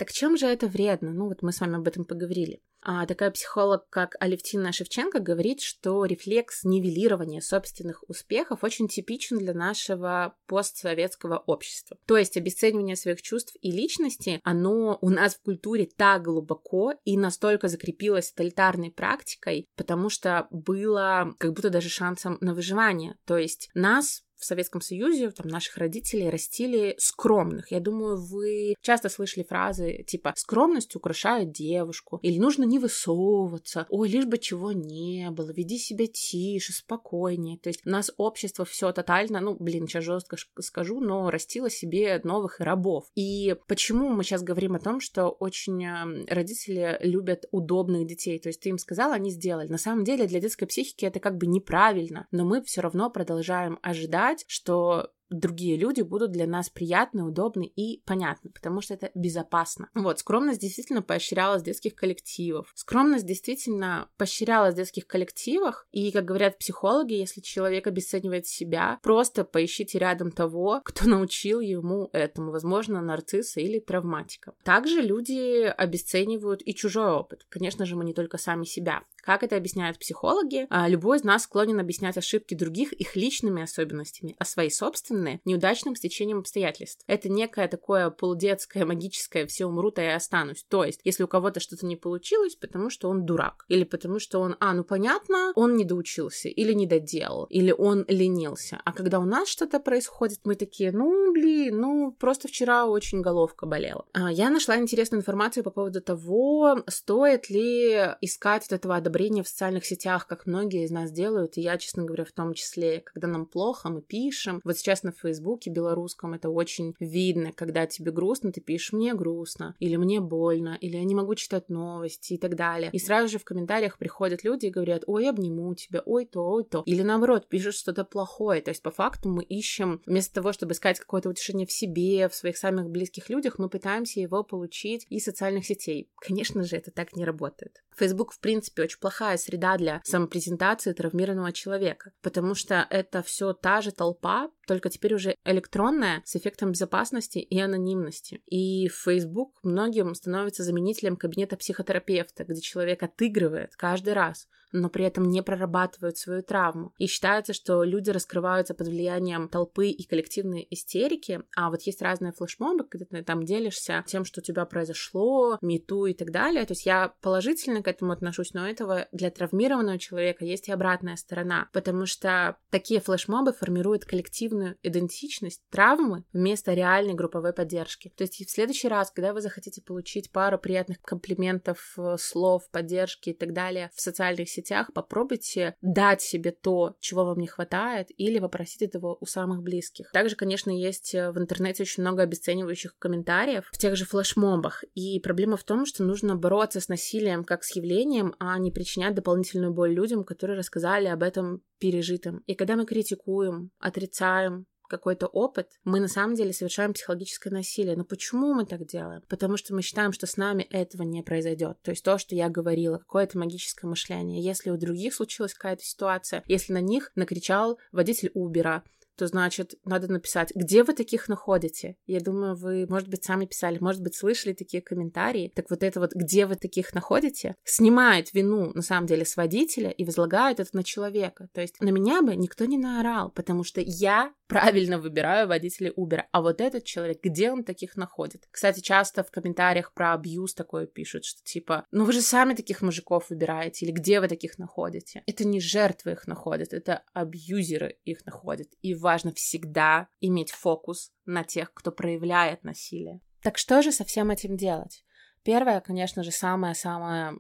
Так 0.02 0.12
чем 0.12 0.36
же 0.36 0.48
это 0.48 0.66
вредно? 0.66 1.14
Ну 1.14 1.28
вот 1.28 1.44
мы 1.44 1.52
с 1.52 1.62
вами 1.62 1.76
об 1.76 1.88
этом 1.88 2.06
поговорили. 2.06 2.60
А 2.82 3.06
такая 3.06 3.30
психолог, 3.30 3.88
как 3.92 4.16
Алевтина 4.20 4.72
Шевченко, 4.72 5.20
говорит, 5.20 5.62
что 5.62 6.04
рефлекс 6.06 6.64
нивелирования 6.64 7.40
собственных 7.40 8.04
успехов 8.10 8.64
очень 8.64 8.88
типичен 8.88 9.38
для 9.38 9.54
нашего 9.54 10.34
постсоветского 10.48 11.38
общества. 11.46 12.00
То 12.08 12.18
есть 12.18 12.36
обесценивание 12.36 12.96
своих 12.96 13.22
чувств 13.22 13.56
и 13.62 13.70
личности, 13.70 14.40
оно 14.44 14.98
у 15.02 15.10
нас 15.12 15.36
в 15.36 15.44
культуре 15.44 15.86
так 15.86 16.24
глубоко 16.24 16.96
и 17.06 17.16
настолько 17.16 17.68
закрепилось 17.68 18.32
тоталитарной 18.32 18.90
практикой, 18.90 19.68
потому 19.76 20.10
что 20.10 20.48
было 20.50 21.36
как 21.38 21.54
будто 21.54 21.70
даже 21.70 21.90
шансом 21.90 22.40
на 22.42 22.56
выживание. 22.56 23.20
То 23.26 23.38
есть 23.38 23.70
нас 23.76 24.24
в 24.42 24.46
Советском 24.46 24.82
Союзе, 24.82 25.30
там, 25.30 25.48
наших 25.48 25.78
родителей 25.78 26.30
растили 26.30 26.96
скромных. 26.98 27.72
Я 27.72 27.80
думаю, 27.80 28.18
вы 28.18 28.76
часто 28.82 29.08
слышали 29.10 29.44
фразы 29.44 30.04
типа 30.08 30.34
«скромность 30.36 30.96
украшает 30.96 31.52
девушку» 31.52 32.20
или 32.24 32.40
«нужно 32.40 32.64
не 32.64 32.80
высовываться», 32.80 33.86
«ой, 33.90 34.10
лишь 34.10 34.26
бы 34.26 34.40
чего 34.40 34.72
не 34.72 35.30
было», 35.30 35.52
«веди 35.52 35.78
себя 35.78 36.08
тише, 36.08 36.74
спокойнее». 36.74 37.60
То 37.60 37.70
есть 37.70 37.86
у 37.86 37.90
нас 37.90 38.12
общество 38.18 38.66
все 38.66 38.92
тотально, 38.92 39.40
ну, 39.42 39.56
блин, 39.60 39.88
сейчас 39.88 40.04
жестко 40.04 40.38
скажу, 40.60 41.00
но 41.00 41.30
растило 41.30 41.70
себе 41.70 42.20
новых 42.24 42.60
рабов. 42.60 43.06
И 43.16 43.56
почему 43.68 44.10
мы 44.10 44.24
сейчас 44.24 44.42
говорим 44.42 44.74
о 44.74 44.80
том, 44.80 45.00
что 45.00 45.30
очень 45.30 45.84
эм, 45.86 46.26
родители 46.28 46.98
любят 47.02 47.46
удобных 47.52 48.08
детей? 48.08 48.40
То 48.40 48.50
есть 48.50 48.62
ты 48.62 48.70
им 48.70 48.80
сказал, 48.80 49.12
они 49.12 49.30
сделали. 49.30 49.68
На 49.68 49.78
самом 49.78 50.04
деле 50.04 50.26
для 50.26 50.40
детской 50.40 50.66
психики 50.66 51.06
это 51.06 51.20
как 51.20 51.38
бы 51.38 51.46
неправильно, 51.46 52.28
но 52.32 52.44
мы 52.44 52.64
все 52.64 52.82
равно 52.82 53.10
продолжаем 53.12 53.78
ожидать 53.84 54.31
ожидать, 54.32 54.46
что 54.48 55.12
другие 55.30 55.78
люди 55.78 56.02
будут 56.02 56.32
для 56.32 56.46
нас 56.46 56.70
приятны, 56.70 57.24
удобны 57.24 57.64
и 57.64 58.02
понятны, 58.06 58.50
потому 58.52 58.82
что 58.82 58.94
это 58.94 59.12
безопасно. 59.16 59.90
Вот, 59.94 60.20
скромность 60.20 60.60
действительно 60.60 61.02
поощрялась 61.02 61.62
в 61.62 61.66
детских 61.66 61.96
коллективах. 61.96 62.68
Скромность 62.76 63.26
действительно 63.26 64.10
поощрялась 64.18 64.74
в 64.74 64.78
детских 64.78 65.08
коллективах, 65.08 65.88
и, 65.92 66.12
как 66.12 66.26
говорят 66.26 66.58
психологи, 66.58 67.14
если 67.14 67.40
человек 67.40 67.88
обесценивает 67.88 68.46
себя, 68.46 69.00
просто 69.02 69.46
поищите 69.46 70.00
рядом 70.00 70.32
того, 70.32 70.82
кто 70.84 71.06
научил 71.10 71.62
ему 71.62 72.10
этому, 72.12 72.52
возможно, 72.52 73.02
нарцисса 73.02 73.62
или 73.62 73.80
травматика. 73.80 74.54
Также 74.64 75.02
люди 75.02 75.64
обесценивают 75.64 76.62
и 76.66 76.76
чужой 76.76 77.10
опыт. 77.10 77.46
Конечно 77.48 77.86
же, 77.86 77.96
мы 77.96 78.04
не 78.04 78.14
только 78.14 78.38
сами 78.38 78.66
себя. 78.66 79.04
Как 79.22 79.44
это 79.44 79.56
объясняют 79.56 80.00
психологи? 80.00 80.68
А, 80.70 80.88
любой 80.88 81.18
из 81.18 81.24
нас 81.24 81.44
склонен 81.44 81.80
объяснять 81.80 82.18
ошибки 82.18 82.54
других 82.54 82.94
их 82.94 83.16
личными 83.16 83.62
особенностями, 83.62 84.36
а 84.40 84.46
свои 84.46 84.70
собственные 84.70 85.42
неудачным 85.46 85.96
стечением 85.96 86.40
обстоятельств. 86.40 87.04
Это 87.08 87.30
некое 87.30 87.68
такое 87.68 88.10
полудетское, 88.10 88.86
магическое 88.86 89.46
«все 89.46 89.66
умрут, 89.66 90.00
а 90.00 90.04
я 90.04 90.16
останусь». 90.16 90.66
То 90.68 90.84
есть, 90.84 91.02
если 91.04 91.24
у 91.24 91.28
кого-то 91.28 91.60
что-то 91.60 91.86
не 91.86 91.96
получилось, 91.96 92.56
потому 92.56 92.90
что 92.90 93.10
он 93.10 93.26
дурак, 93.26 93.66
или 93.68 93.84
потому 93.84 94.20
что 94.20 94.40
он, 94.40 94.56
а, 94.60 94.74
ну 94.74 94.84
понятно, 94.84 95.52
он 95.56 95.76
не 95.76 95.86
доучился, 95.86 96.50
или 96.50 96.74
не 96.74 96.88
доделал, 96.88 97.46
или 97.46 97.72
он 97.72 98.06
ленился. 98.08 98.82
А 98.84 98.94
когда 98.94 99.20
у 99.20 99.26
нас 99.26 99.48
что-то 99.48 99.80
происходит, 99.80 100.40
мы 100.44 100.56
такие, 100.56 100.92
ну, 100.92 101.32
блин, 101.34 101.80
ну, 101.80 102.12
просто 102.12 102.48
вчера 102.48 102.86
очень 102.86 103.22
головка 103.22 103.66
болела. 103.66 104.06
А, 104.14 104.32
я 104.32 104.50
нашла 104.50 104.78
интересную 104.78 105.22
информацию 105.22 105.64
по 105.64 105.72
поводу 105.72 106.02
того, 106.02 106.84
стоит 106.88 107.50
ли 107.50 108.16
искать 108.22 108.64
вот 108.70 108.78
этого 108.78 108.96
одобрения 109.12 109.44
в 109.44 109.48
социальных 109.48 109.86
сетях, 109.86 110.26
как 110.26 110.46
многие 110.46 110.86
из 110.86 110.92
нас 110.92 111.12
делают, 111.12 111.58
и 111.58 111.62
я, 111.62 111.78
честно 111.78 112.04
говоря, 112.04 112.24
в 112.24 112.32
том 112.32 112.54
числе, 112.54 113.02
когда 113.02 113.28
нам 113.28 113.46
плохо, 113.46 113.90
мы 113.90 114.02
пишем. 114.02 114.62
Вот 114.64 114.78
сейчас, 114.78 115.04
на 115.04 115.12
Фейсбуке 115.12 115.70
белорусском 115.70 116.34
это 116.34 116.50
очень 116.50 116.96
видно, 117.00 117.52
когда 117.52 117.86
тебе 117.86 118.12
грустно, 118.12 118.54
ты 118.54 118.62
пишешь 118.62 118.94
«мне 118.94 119.14
грустно», 119.14 119.76
или 119.80 119.98
«мне 119.98 120.22
больно», 120.22 120.78
или 120.80 120.96
«я 120.96 121.04
не 121.04 121.14
могу 121.14 121.36
читать 121.36 121.68
новости» 121.68 122.34
и 122.34 122.38
так 122.38 122.56
далее. 122.56 122.90
И 122.94 123.00
сразу 123.00 123.28
же 123.28 123.38
в 123.38 123.44
комментариях 123.44 123.98
приходят 123.98 124.46
люди 124.46 124.68
и 124.68 124.70
говорят 124.70 125.04
«ой, 125.08 125.28
обниму 125.28 125.76
тебя», 125.76 126.02
«ой, 126.06 126.26
то, 126.26 126.50
ой, 126.50 126.64
то». 126.64 126.84
Или 126.86 127.02
наоборот, 127.02 127.50
пишут 127.50 127.76
что-то 127.76 128.06
плохое. 128.06 128.62
То 128.62 128.72
есть 128.72 128.82
по 128.82 128.92
факту 128.92 129.28
мы 129.28 129.44
ищем, 129.44 130.02
вместо 130.06 130.36
того, 130.36 130.54
чтобы 130.54 130.72
искать 130.72 131.00
какое-то 131.00 131.30
утешение 131.30 131.68
в 131.68 131.72
себе, 131.72 132.30
в 132.30 132.36
своих 132.36 132.58
самых 132.58 132.90
близких 132.90 133.30
людях, 133.30 133.60
мы 133.60 133.68
пытаемся 133.68 134.22
его 134.22 134.44
получить 134.44 135.06
из 135.10 135.26
социальных 135.26 135.66
сетей. 135.66 136.10
Конечно 136.16 136.64
же, 136.64 136.78
это 136.78 136.92
так 136.92 137.16
не 137.16 137.26
работает. 137.26 137.82
Facebook, 137.98 138.32
в 138.32 138.40
принципе, 138.40 138.84
очень 138.84 139.00
плохая 139.02 139.38
среда 139.38 139.78
для 139.78 140.00
самопрезентации 140.06 140.94
травмированного 140.94 141.52
человека, 141.52 142.14
потому 142.22 142.56
что 142.56 142.88
это 142.90 143.22
все 143.24 143.54
та 143.54 143.82
же 143.82 143.92
толпа, 143.92 144.50
только 144.68 144.90
теперь 144.90 145.16
уже 145.16 145.36
электронная, 145.44 146.22
с 146.24 146.36
эффектом 146.36 146.72
безопасности 146.72 147.40
и 147.40 147.60
анонимности. 147.60 148.42
И 148.46 148.88
Facebook 148.88 149.60
многим 149.64 150.16
становится 150.16 150.64
заменителем 150.64 151.18
кабинета 151.18 151.58
психотерапевта, 151.58 152.46
где 152.46 152.62
человек 152.62 153.04
отыгрывает 153.04 153.76
каждый 153.76 154.14
раз, 154.14 154.48
но 154.72 154.90
при 154.90 155.06
этом 155.06 155.30
не 155.30 155.42
прорабатывают 155.42 156.18
свою 156.18 156.44
травму. 156.44 156.94
И 156.98 157.08
считается, 157.08 157.54
что 157.54 157.84
люди 157.84 158.10
раскрываются 158.10 158.74
под 158.74 158.88
влиянием 158.88 159.50
толпы 159.50 159.88
и 159.90 160.08
коллективной 160.08 160.68
истерики, 160.70 161.42
а 161.56 161.70
вот 161.70 161.82
есть 161.84 162.02
разные 162.02 162.32
флешмобы, 162.32 162.84
когда 162.84 163.06
ты 163.06 163.24
там 163.24 163.44
делишься 163.44 164.04
тем, 164.08 164.26
что 164.26 164.42
у 164.42 164.44
тебя 164.44 164.66
произошло, 164.66 165.58
мету 165.62 166.06
и 166.06 166.14
так 166.14 166.32
далее. 166.32 166.66
То 166.66 166.72
есть 166.72 166.86
я 166.86 167.14
положительно 167.22 167.82
к 167.84 167.88
этому 167.88 168.12
отношусь, 168.12 168.54
но 168.54 168.68
этого 168.68 169.08
для 169.12 169.30
травмированного 169.30 170.00
человека 170.00 170.46
есть 170.46 170.68
и 170.68 170.72
обратная 170.72 171.16
сторона, 171.16 171.70
потому 171.74 172.06
что 172.06 172.58
такие 172.70 173.00
флешмобы 173.00 173.54
формируют 173.54 174.06
коллективную 174.06 174.78
идентичность 174.84 175.62
травмы 175.70 176.24
вместо 176.34 176.74
реальной 176.74 177.14
групповой 177.14 177.54
поддержки. 177.54 178.14
То 178.16 178.24
есть 178.24 178.36
в 178.46 178.52
следующий 178.52 178.88
раз, 178.88 179.12
когда 179.12 179.34
вы 179.34 179.42
захотите 179.42 179.82
получить 179.82 180.32
пару 180.32 180.58
приятных 180.58 181.02
комплиментов, 181.02 181.94
э, 181.98 182.16
слов, 182.18 182.70
поддержки 182.72 183.30
и 183.30 183.34
так 183.34 183.54
далее 183.54 183.92
в 183.94 184.02
социальных 184.02 184.50
сетях, 184.50 184.61
сетях, 184.62 184.92
попробуйте 184.94 185.76
дать 185.82 186.22
себе 186.22 186.52
то, 186.52 186.96
чего 187.00 187.26
вам 187.26 187.40
не 187.40 187.48
хватает, 187.48 188.08
или 188.18 188.40
попросить 188.40 188.82
этого 188.82 189.18
у 189.20 189.26
самых 189.26 189.62
близких. 189.62 190.12
Также, 190.12 190.36
конечно, 190.36 190.70
есть 190.72 191.14
э, 191.14 191.32
в 191.32 191.38
интернете 191.38 191.84
очень 191.84 192.04
много 192.04 192.24
обесценивающих 192.24 192.98
комментариев 192.98 193.68
в 193.72 193.78
тех 193.78 193.96
же 193.96 194.06
флешмобах. 194.06 194.84
И 194.96 195.20
проблема 195.20 195.58
в 195.58 195.64
том, 195.64 195.86
что 195.86 196.04
нужно 196.04 196.36
бороться 196.36 196.80
с 196.80 196.88
насилием 196.88 197.44
как 197.44 197.64
с 197.64 197.76
явлением, 197.76 198.36
а 198.40 198.58
не 198.60 198.72
причинять 198.72 199.16
дополнительную 199.16 199.74
боль 199.74 199.94
людям, 199.94 200.24
которые 200.24 200.58
рассказали 200.58 201.08
об 201.08 201.24
этом 201.24 201.62
пережитом. 201.80 202.44
И 202.46 202.56
когда 202.56 202.76
мы 202.76 202.86
критикуем, 202.86 203.72
отрицаем, 203.80 204.66
какой-то 204.92 205.28
опыт, 205.28 205.70
мы 205.84 206.00
на 206.00 206.08
самом 206.08 206.36
деле 206.36 206.54
совершаем 206.54 206.94
психологическое 206.94 207.50
насилие. 207.50 207.96
Но 207.96 208.04
почему 208.04 208.54
мы 208.54 208.66
так 208.66 208.86
делаем? 208.86 209.24
Потому 209.28 209.58
что 209.58 209.74
мы 209.74 209.82
считаем, 209.82 210.12
что 210.12 210.28
с 210.28 210.38
нами 210.38 210.64
этого 210.64 211.04
не 211.04 211.24
произойдет. 211.24 211.82
То 211.82 211.92
есть 211.92 212.04
то, 212.04 212.18
что 212.18 212.36
я 212.36 212.50
говорила, 212.50 212.98
какое-то 212.98 213.40
магическое 213.40 213.88
мышление. 213.88 214.44
Если 214.44 214.70
у 214.70 214.78
других 214.78 215.16
случилась 215.16 215.54
какая-то 215.54 215.84
ситуация, 215.84 216.44
если 216.48 216.74
на 216.74 216.82
них 216.82 217.12
накричал 217.16 217.80
водитель 217.92 218.32
Убера, 218.34 218.84
то 219.22 219.28
значит, 219.28 219.76
надо 219.86 220.12
написать, 220.12 220.52
где 220.56 220.84
вы 220.84 220.94
таких 220.94 221.28
находите. 221.28 221.96
Я 222.08 222.22
думаю, 222.22 222.56
вы, 222.56 222.88
может 222.90 223.08
быть, 223.08 223.24
сами 223.24 223.46
писали, 223.46 223.78
может 223.80 224.02
быть, 224.02 224.16
слышали 224.16 224.54
такие 224.54 224.82
комментарии. 224.82 225.52
Так 225.56 225.70
вот 225.70 225.84
это 225.84 226.00
вот, 226.00 226.14
где 226.16 226.48
вы 226.48 226.56
таких 226.56 226.96
находите, 226.96 227.54
снимает 227.64 228.34
вину, 228.34 228.72
на 228.74 228.82
самом 228.82 229.06
деле, 229.06 229.24
с 229.24 229.38
водителя 229.38 229.92
и 229.92 230.06
возлагает 230.06 230.60
это 230.60 230.76
на 230.76 230.84
человека. 230.84 231.50
То 231.54 231.62
есть 231.62 231.80
на 231.80 231.90
меня 231.90 232.24
бы 232.24 232.36
никто 232.36 232.66
не 232.66 232.80
наорал, 232.80 233.30
потому 233.30 233.64
что 233.64 233.80
я 233.80 234.34
правильно 234.48 234.98
выбираю 234.98 235.48
водителей 235.48 235.94
Uber. 235.96 236.24
А 236.34 236.42
вот 236.42 236.60
этот 236.60 236.84
человек, 236.84 237.20
где 237.24 237.52
он 237.52 237.64
таких 237.64 237.96
находит? 237.96 238.50
Кстати, 238.52 238.82
часто 238.82 239.24
в 239.24 239.32
комментариях 239.32 239.94
про 239.94 240.14
абьюз 240.14 240.54
такое 240.54 240.88
пишут, 240.88 241.24
что 241.24 241.42
типа, 241.44 241.86
ну 241.92 242.04
вы 242.04 242.12
же 242.12 242.22
сами 242.22 242.54
таких 242.54 242.82
мужиков 242.82 243.30
выбираете, 243.30 243.86
или 243.86 243.94
где 243.94 244.20
вы 244.20 244.28
таких 244.28 244.58
находите? 244.58 245.24
Это 245.26 245.48
не 245.48 245.62
жертвы 245.62 246.12
их 246.12 246.28
находят, 246.28 246.74
это 246.74 247.04
абьюзеры 247.14 247.98
их 248.04 248.26
находят. 248.26 248.68
И 248.82 248.94
важно 249.12 249.34
всегда 249.34 250.08
иметь 250.22 250.52
фокус 250.52 251.12
на 251.26 251.44
тех, 251.44 251.74
кто 251.74 251.92
проявляет 251.92 252.64
насилие. 252.64 253.20
Так 253.42 253.58
что 253.58 253.82
же 253.82 253.92
со 253.92 254.06
всем 254.06 254.32
этим 254.32 254.56
делать? 254.56 255.04
Первое, 255.44 255.82
конечно 255.82 256.24
же, 256.24 256.32
самое-самое 256.32 257.34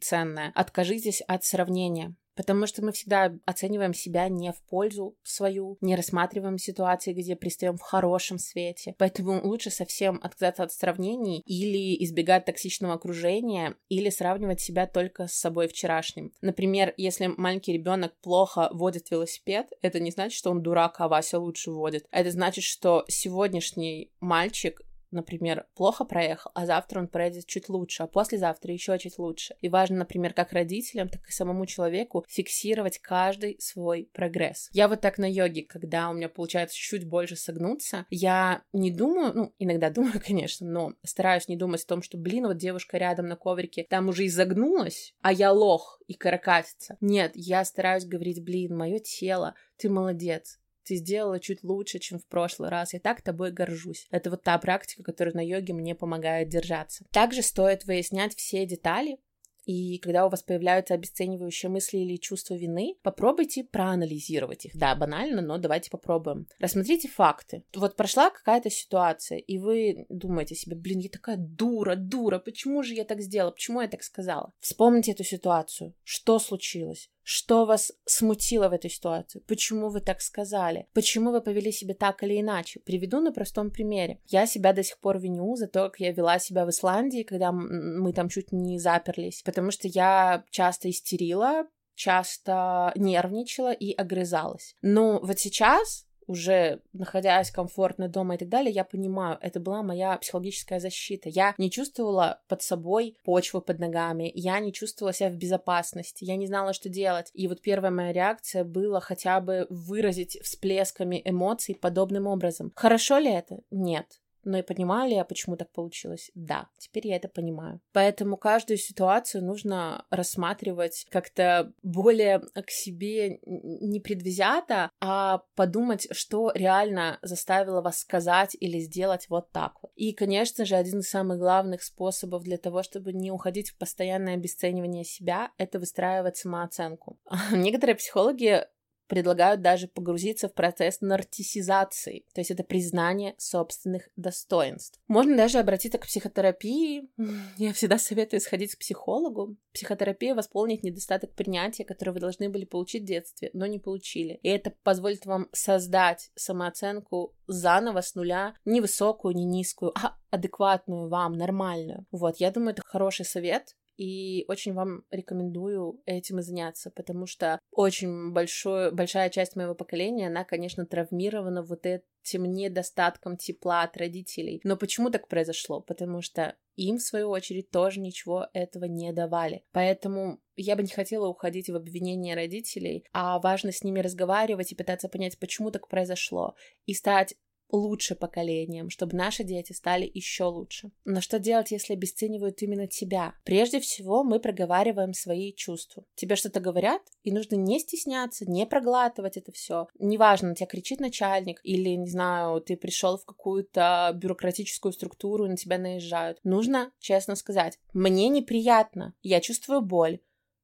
ценное. 0.00 0.52
Откажитесь 0.54 1.22
от 1.22 1.42
сравнения. 1.42 2.14
Потому 2.36 2.66
что 2.66 2.84
мы 2.84 2.92
всегда 2.92 3.34
оцениваем 3.44 3.94
себя 3.94 4.28
не 4.28 4.52
в 4.52 4.62
пользу 4.62 5.16
свою, 5.22 5.78
не 5.80 5.96
рассматриваем 5.96 6.58
ситуации, 6.58 7.12
где 7.12 7.34
пристаем 7.34 7.76
в 7.76 7.82
хорошем 7.82 8.38
свете. 8.38 8.94
Поэтому 8.98 9.40
лучше 9.46 9.70
совсем 9.70 10.20
отказаться 10.22 10.62
от 10.64 10.72
сравнений 10.72 11.42
или 11.46 12.02
избегать 12.04 12.44
токсичного 12.44 12.94
окружения, 12.94 13.74
или 13.88 14.10
сравнивать 14.10 14.60
себя 14.60 14.86
только 14.86 15.26
с 15.26 15.32
собой 15.32 15.68
вчерашним. 15.68 16.32
Например, 16.42 16.92
если 16.96 17.26
маленький 17.26 17.72
ребенок 17.72 18.14
плохо 18.20 18.68
водит 18.72 19.10
велосипед, 19.10 19.72
это 19.80 19.98
не 20.00 20.10
значит, 20.10 20.38
что 20.38 20.50
он 20.50 20.62
дурак, 20.62 21.00
а 21.00 21.08
Вася 21.08 21.38
лучше 21.38 21.70
водит. 21.70 22.06
Это 22.10 22.30
значит, 22.30 22.64
что 22.64 23.04
сегодняшний 23.08 24.10
мальчик 24.20 24.82
например, 25.10 25.66
плохо 25.74 26.04
проехал, 26.04 26.50
а 26.54 26.66
завтра 26.66 27.00
он 27.00 27.08
проедет 27.08 27.46
чуть 27.46 27.68
лучше, 27.68 28.02
а 28.02 28.06
послезавтра 28.06 28.72
еще 28.72 28.98
чуть 28.98 29.18
лучше. 29.18 29.54
И 29.60 29.68
важно, 29.68 29.98
например, 29.98 30.32
как 30.32 30.52
родителям, 30.52 31.08
так 31.08 31.26
и 31.28 31.32
самому 31.32 31.66
человеку 31.66 32.24
фиксировать 32.28 32.98
каждый 32.98 33.56
свой 33.60 34.08
прогресс. 34.12 34.68
Я 34.72 34.88
вот 34.88 35.00
так 35.00 35.18
на 35.18 35.30
йоге, 35.30 35.62
когда 35.62 36.10
у 36.10 36.14
меня 36.14 36.28
получается 36.28 36.76
чуть 36.76 37.08
больше 37.08 37.36
согнуться, 37.36 38.06
я 38.10 38.62
не 38.72 38.90
думаю, 38.90 39.32
ну, 39.34 39.54
иногда 39.58 39.90
думаю, 39.96 40.20
конечно, 40.24 40.66
но 40.66 40.94
стараюсь 41.04 41.48
не 41.48 41.56
думать 41.56 41.82
о 41.82 41.86
том, 41.86 42.02
что, 42.02 42.18
блин, 42.18 42.46
вот 42.46 42.56
девушка 42.56 42.98
рядом 42.98 43.26
на 43.26 43.36
коврике 43.36 43.86
там 43.88 44.08
уже 44.08 44.26
изогнулась, 44.26 45.14
а 45.22 45.32
я 45.32 45.52
лох 45.52 46.00
и 46.06 46.14
каракатица. 46.14 46.96
Нет, 47.00 47.32
я 47.34 47.64
стараюсь 47.64 48.04
говорить, 48.04 48.44
блин, 48.44 48.76
мое 48.76 48.98
тело, 48.98 49.54
ты 49.76 49.88
молодец, 49.88 50.58
ты 50.86 50.96
сделала 50.96 51.40
чуть 51.40 51.62
лучше, 51.64 51.98
чем 51.98 52.18
в 52.18 52.26
прошлый 52.26 52.70
раз, 52.70 52.94
я 52.94 53.00
так 53.00 53.20
тобой 53.22 53.50
горжусь. 53.50 54.06
Это 54.10 54.30
вот 54.30 54.42
та 54.42 54.56
практика, 54.58 55.02
которая 55.02 55.34
на 55.34 55.44
йоге 55.44 55.74
мне 55.74 55.94
помогает 55.94 56.48
держаться. 56.48 57.04
Также 57.10 57.42
стоит 57.42 57.84
выяснять 57.84 58.36
все 58.36 58.64
детали, 58.66 59.18
и 59.66 59.98
когда 59.98 60.26
у 60.26 60.28
вас 60.28 60.44
появляются 60.44 60.94
обесценивающие 60.94 61.68
мысли 61.68 61.98
или 61.98 62.16
чувство 62.16 62.54
вины, 62.54 62.94
попробуйте 63.02 63.64
проанализировать 63.64 64.64
их. 64.64 64.76
Да, 64.76 64.94
банально, 64.94 65.42
но 65.42 65.58
давайте 65.58 65.90
попробуем. 65.90 66.46
Рассмотрите 66.60 67.08
факты. 67.08 67.64
Вот 67.74 67.96
прошла 67.96 68.30
какая-то 68.30 68.70
ситуация, 68.70 69.38
и 69.38 69.58
вы 69.58 70.06
думаете 70.08 70.54
себе, 70.54 70.76
блин, 70.76 71.00
я 71.00 71.10
такая 71.10 71.36
дура, 71.36 71.96
дура, 71.96 72.38
почему 72.38 72.84
же 72.84 72.94
я 72.94 73.04
так 73.04 73.20
сделала, 73.20 73.50
почему 73.50 73.80
я 73.80 73.88
так 73.88 74.04
сказала? 74.04 74.52
Вспомните 74.60 75.12
эту 75.12 75.24
ситуацию. 75.24 75.94
Что 76.04 76.38
случилось? 76.38 77.10
Что 77.28 77.66
вас 77.66 77.90
смутило 78.04 78.68
в 78.68 78.72
этой 78.72 78.88
ситуации? 78.88 79.42
Почему 79.48 79.88
вы 79.88 80.00
так 80.00 80.20
сказали? 80.20 80.86
Почему 80.92 81.32
вы 81.32 81.40
повели 81.40 81.72
себя 81.72 81.92
так 81.92 82.22
или 82.22 82.40
иначе? 82.40 82.78
Приведу 82.78 83.20
на 83.20 83.32
простом 83.32 83.72
примере. 83.72 84.20
Я 84.26 84.46
себя 84.46 84.72
до 84.72 84.84
сих 84.84 85.00
пор 85.00 85.18
виню 85.18 85.56
за 85.56 85.66
то, 85.66 85.90
как 85.90 85.98
я 85.98 86.12
вела 86.12 86.38
себя 86.38 86.64
в 86.64 86.70
Исландии, 86.70 87.24
когда 87.24 87.50
мы 87.50 88.12
там 88.12 88.28
чуть 88.28 88.52
не 88.52 88.78
заперлись, 88.78 89.42
потому 89.44 89.72
что 89.72 89.88
я 89.88 90.44
часто 90.50 90.88
истерила, 90.88 91.66
часто 91.96 92.92
нервничала 92.94 93.72
и 93.72 93.92
огрызалась. 93.92 94.76
Но 94.80 95.18
вот 95.20 95.40
сейчас 95.40 96.05
уже 96.26 96.80
находясь 96.92 97.50
комфортно 97.50 98.08
дома 98.08 98.34
и 98.34 98.38
так 98.38 98.48
далее, 98.48 98.72
я 98.72 98.84
понимаю, 98.84 99.38
это 99.40 99.60
была 99.60 99.82
моя 99.82 100.16
психологическая 100.18 100.80
защита. 100.80 101.28
Я 101.28 101.54
не 101.58 101.70
чувствовала 101.70 102.40
под 102.48 102.62
собой 102.62 103.16
почву 103.24 103.60
под 103.60 103.78
ногами, 103.78 104.30
я 104.34 104.58
не 104.60 104.72
чувствовала 104.72 105.12
себя 105.12 105.30
в 105.30 105.36
безопасности, 105.36 106.24
я 106.24 106.36
не 106.36 106.46
знала, 106.46 106.72
что 106.72 106.88
делать. 106.88 107.30
И 107.34 107.48
вот 107.48 107.60
первая 107.62 107.90
моя 107.90 108.12
реакция 108.12 108.64
была 108.64 109.00
хотя 109.00 109.40
бы 109.40 109.66
выразить 109.70 110.38
всплесками 110.42 111.22
эмоций 111.24 111.74
подобным 111.74 112.26
образом. 112.26 112.72
Хорошо 112.74 113.18
ли 113.18 113.30
это? 113.30 113.60
Нет. 113.70 114.20
Но 114.46 114.58
и 114.58 114.62
понимали 114.62 115.14
я, 115.14 115.24
почему 115.24 115.56
так 115.56 115.72
получилось? 115.72 116.30
Да, 116.34 116.68
теперь 116.78 117.08
я 117.08 117.16
это 117.16 117.28
понимаю. 117.28 117.80
Поэтому 117.92 118.36
каждую 118.36 118.78
ситуацию 118.78 119.44
нужно 119.44 120.06
рассматривать 120.10 121.04
как-то 121.10 121.72
более 121.82 122.38
к 122.38 122.70
себе 122.70 123.40
не 123.42 123.98
предвзято, 123.98 124.92
а 125.00 125.42
подумать, 125.56 126.06
что 126.12 126.52
реально 126.54 127.18
заставило 127.22 127.82
вас 127.82 127.98
сказать 127.98 128.56
или 128.60 128.78
сделать 128.78 129.26
вот 129.28 129.50
так 129.50 129.82
вот. 129.82 129.90
И, 129.96 130.12
конечно 130.12 130.64
же, 130.64 130.76
один 130.76 131.00
из 131.00 131.10
самых 131.10 131.38
главных 131.38 131.82
способов 131.82 132.44
для 132.44 132.56
того, 132.56 132.84
чтобы 132.84 133.12
не 133.12 133.32
уходить 133.32 133.70
в 133.70 133.78
постоянное 133.78 134.34
обесценивание 134.34 135.04
себя, 135.04 135.50
это 135.58 135.80
выстраивать 135.80 136.36
самооценку. 136.36 137.18
Некоторые 137.52 137.96
психологи 137.96 138.64
предлагают 139.06 139.60
даже 139.60 139.88
погрузиться 139.88 140.48
в 140.48 140.54
процесс 140.54 141.00
нарциссизации, 141.00 142.24
то 142.34 142.40
есть 142.40 142.50
это 142.50 142.64
признание 142.64 143.34
собственных 143.38 144.08
достоинств. 144.16 145.00
Можно 145.08 145.36
даже 145.36 145.58
обратиться 145.58 145.98
к 145.98 146.06
психотерапии. 146.06 147.08
Я 147.56 147.72
всегда 147.72 147.98
советую 147.98 148.40
сходить 148.40 148.74
к 148.74 148.78
психологу. 148.78 149.56
Психотерапия 149.72 150.34
восполнит 150.34 150.82
недостаток 150.82 151.32
принятия, 151.34 151.84
который 151.84 152.10
вы 152.10 152.20
должны 152.20 152.48
были 152.48 152.64
получить 152.64 153.02
в 153.02 153.06
детстве, 153.06 153.50
но 153.52 153.66
не 153.66 153.78
получили. 153.78 154.40
И 154.42 154.48
это 154.48 154.72
позволит 154.82 155.26
вам 155.26 155.48
создать 155.52 156.30
самооценку 156.34 157.34
заново 157.46 158.00
с 158.00 158.14
нуля, 158.14 158.54
не 158.64 158.80
высокую, 158.80 159.34
не 159.34 159.44
низкую, 159.44 159.92
а 159.94 160.16
адекватную 160.30 161.08
вам, 161.08 161.34
нормальную. 161.34 162.06
Вот, 162.10 162.36
я 162.38 162.50
думаю, 162.50 162.72
это 162.72 162.82
хороший 162.84 163.24
совет, 163.24 163.76
и 163.96 164.44
очень 164.48 164.74
вам 164.74 165.04
рекомендую 165.10 166.00
этим 166.06 166.38
и 166.38 166.42
заняться, 166.42 166.90
потому 166.90 167.26
что 167.26 167.58
очень 167.70 168.32
большой, 168.32 168.92
большая 168.92 169.30
часть 169.30 169.56
моего 169.56 169.74
поколения, 169.74 170.28
она, 170.28 170.44
конечно, 170.44 170.86
травмирована 170.86 171.62
вот 171.62 171.86
этим 171.86 172.52
недостатком 172.52 173.36
тепла 173.36 173.82
от 173.82 173.96
родителей. 173.96 174.60
Но 174.64 174.76
почему 174.76 175.10
так 175.10 175.28
произошло? 175.28 175.80
Потому 175.80 176.22
что 176.22 176.56
им, 176.76 176.98
в 176.98 177.02
свою 177.02 177.30
очередь, 177.30 177.70
тоже 177.70 178.00
ничего 178.00 178.48
этого 178.52 178.84
не 178.84 179.12
давали. 179.12 179.64
Поэтому 179.72 180.40
я 180.56 180.76
бы 180.76 180.82
не 180.82 180.90
хотела 180.90 181.26
уходить 181.26 181.70
в 181.70 181.76
обвинения 181.76 182.34
родителей, 182.34 183.04
а 183.12 183.38
важно 183.38 183.72
с 183.72 183.82
ними 183.82 184.00
разговаривать 184.00 184.72
и 184.72 184.74
пытаться 184.74 185.08
понять, 185.08 185.38
почему 185.38 185.70
так 185.70 185.88
произошло, 185.88 186.54
и 186.84 186.94
стать 186.94 187.34
лучше 187.70 188.14
поколением, 188.14 188.90
чтобы 188.90 189.16
наши 189.16 189.44
дети 189.44 189.72
стали 189.72 190.10
еще 190.12 190.44
лучше. 190.44 190.90
Но 191.04 191.20
что 191.20 191.38
делать, 191.38 191.70
если 191.70 191.94
обесценивают 191.94 192.62
именно 192.62 192.86
тебя? 192.86 193.34
Прежде 193.44 193.80
всего, 193.80 194.24
мы 194.24 194.40
проговариваем 194.40 195.14
свои 195.14 195.52
чувства. 195.52 196.04
Тебе 196.14 196.36
что-то 196.36 196.60
говорят, 196.60 197.02
и 197.22 197.32
нужно 197.32 197.56
не 197.56 197.78
стесняться, 197.80 198.48
не 198.48 198.66
проглатывать 198.66 199.36
это 199.36 199.52
все. 199.52 199.88
Неважно, 199.98 200.54
тебя 200.54 200.66
кричит 200.66 201.00
начальник, 201.00 201.60
или, 201.62 201.90
не 201.90 202.08
знаю, 202.08 202.60
ты 202.60 202.76
пришел 202.76 203.18
в 203.18 203.24
какую-то 203.24 204.12
бюрократическую 204.14 204.92
структуру, 204.92 205.46
и 205.46 205.50
на 205.50 205.56
тебя 205.56 205.78
наезжают. 205.78 206.38
Нужно 206.44 206.92
честно 206.98 207.34
сказать, 207.34 207.78
мне 207.92 208.28
неприятно, 208.28 209.14
я 209.22 209.40
чувствую 209.40 209.82
боль. 209.82 210.20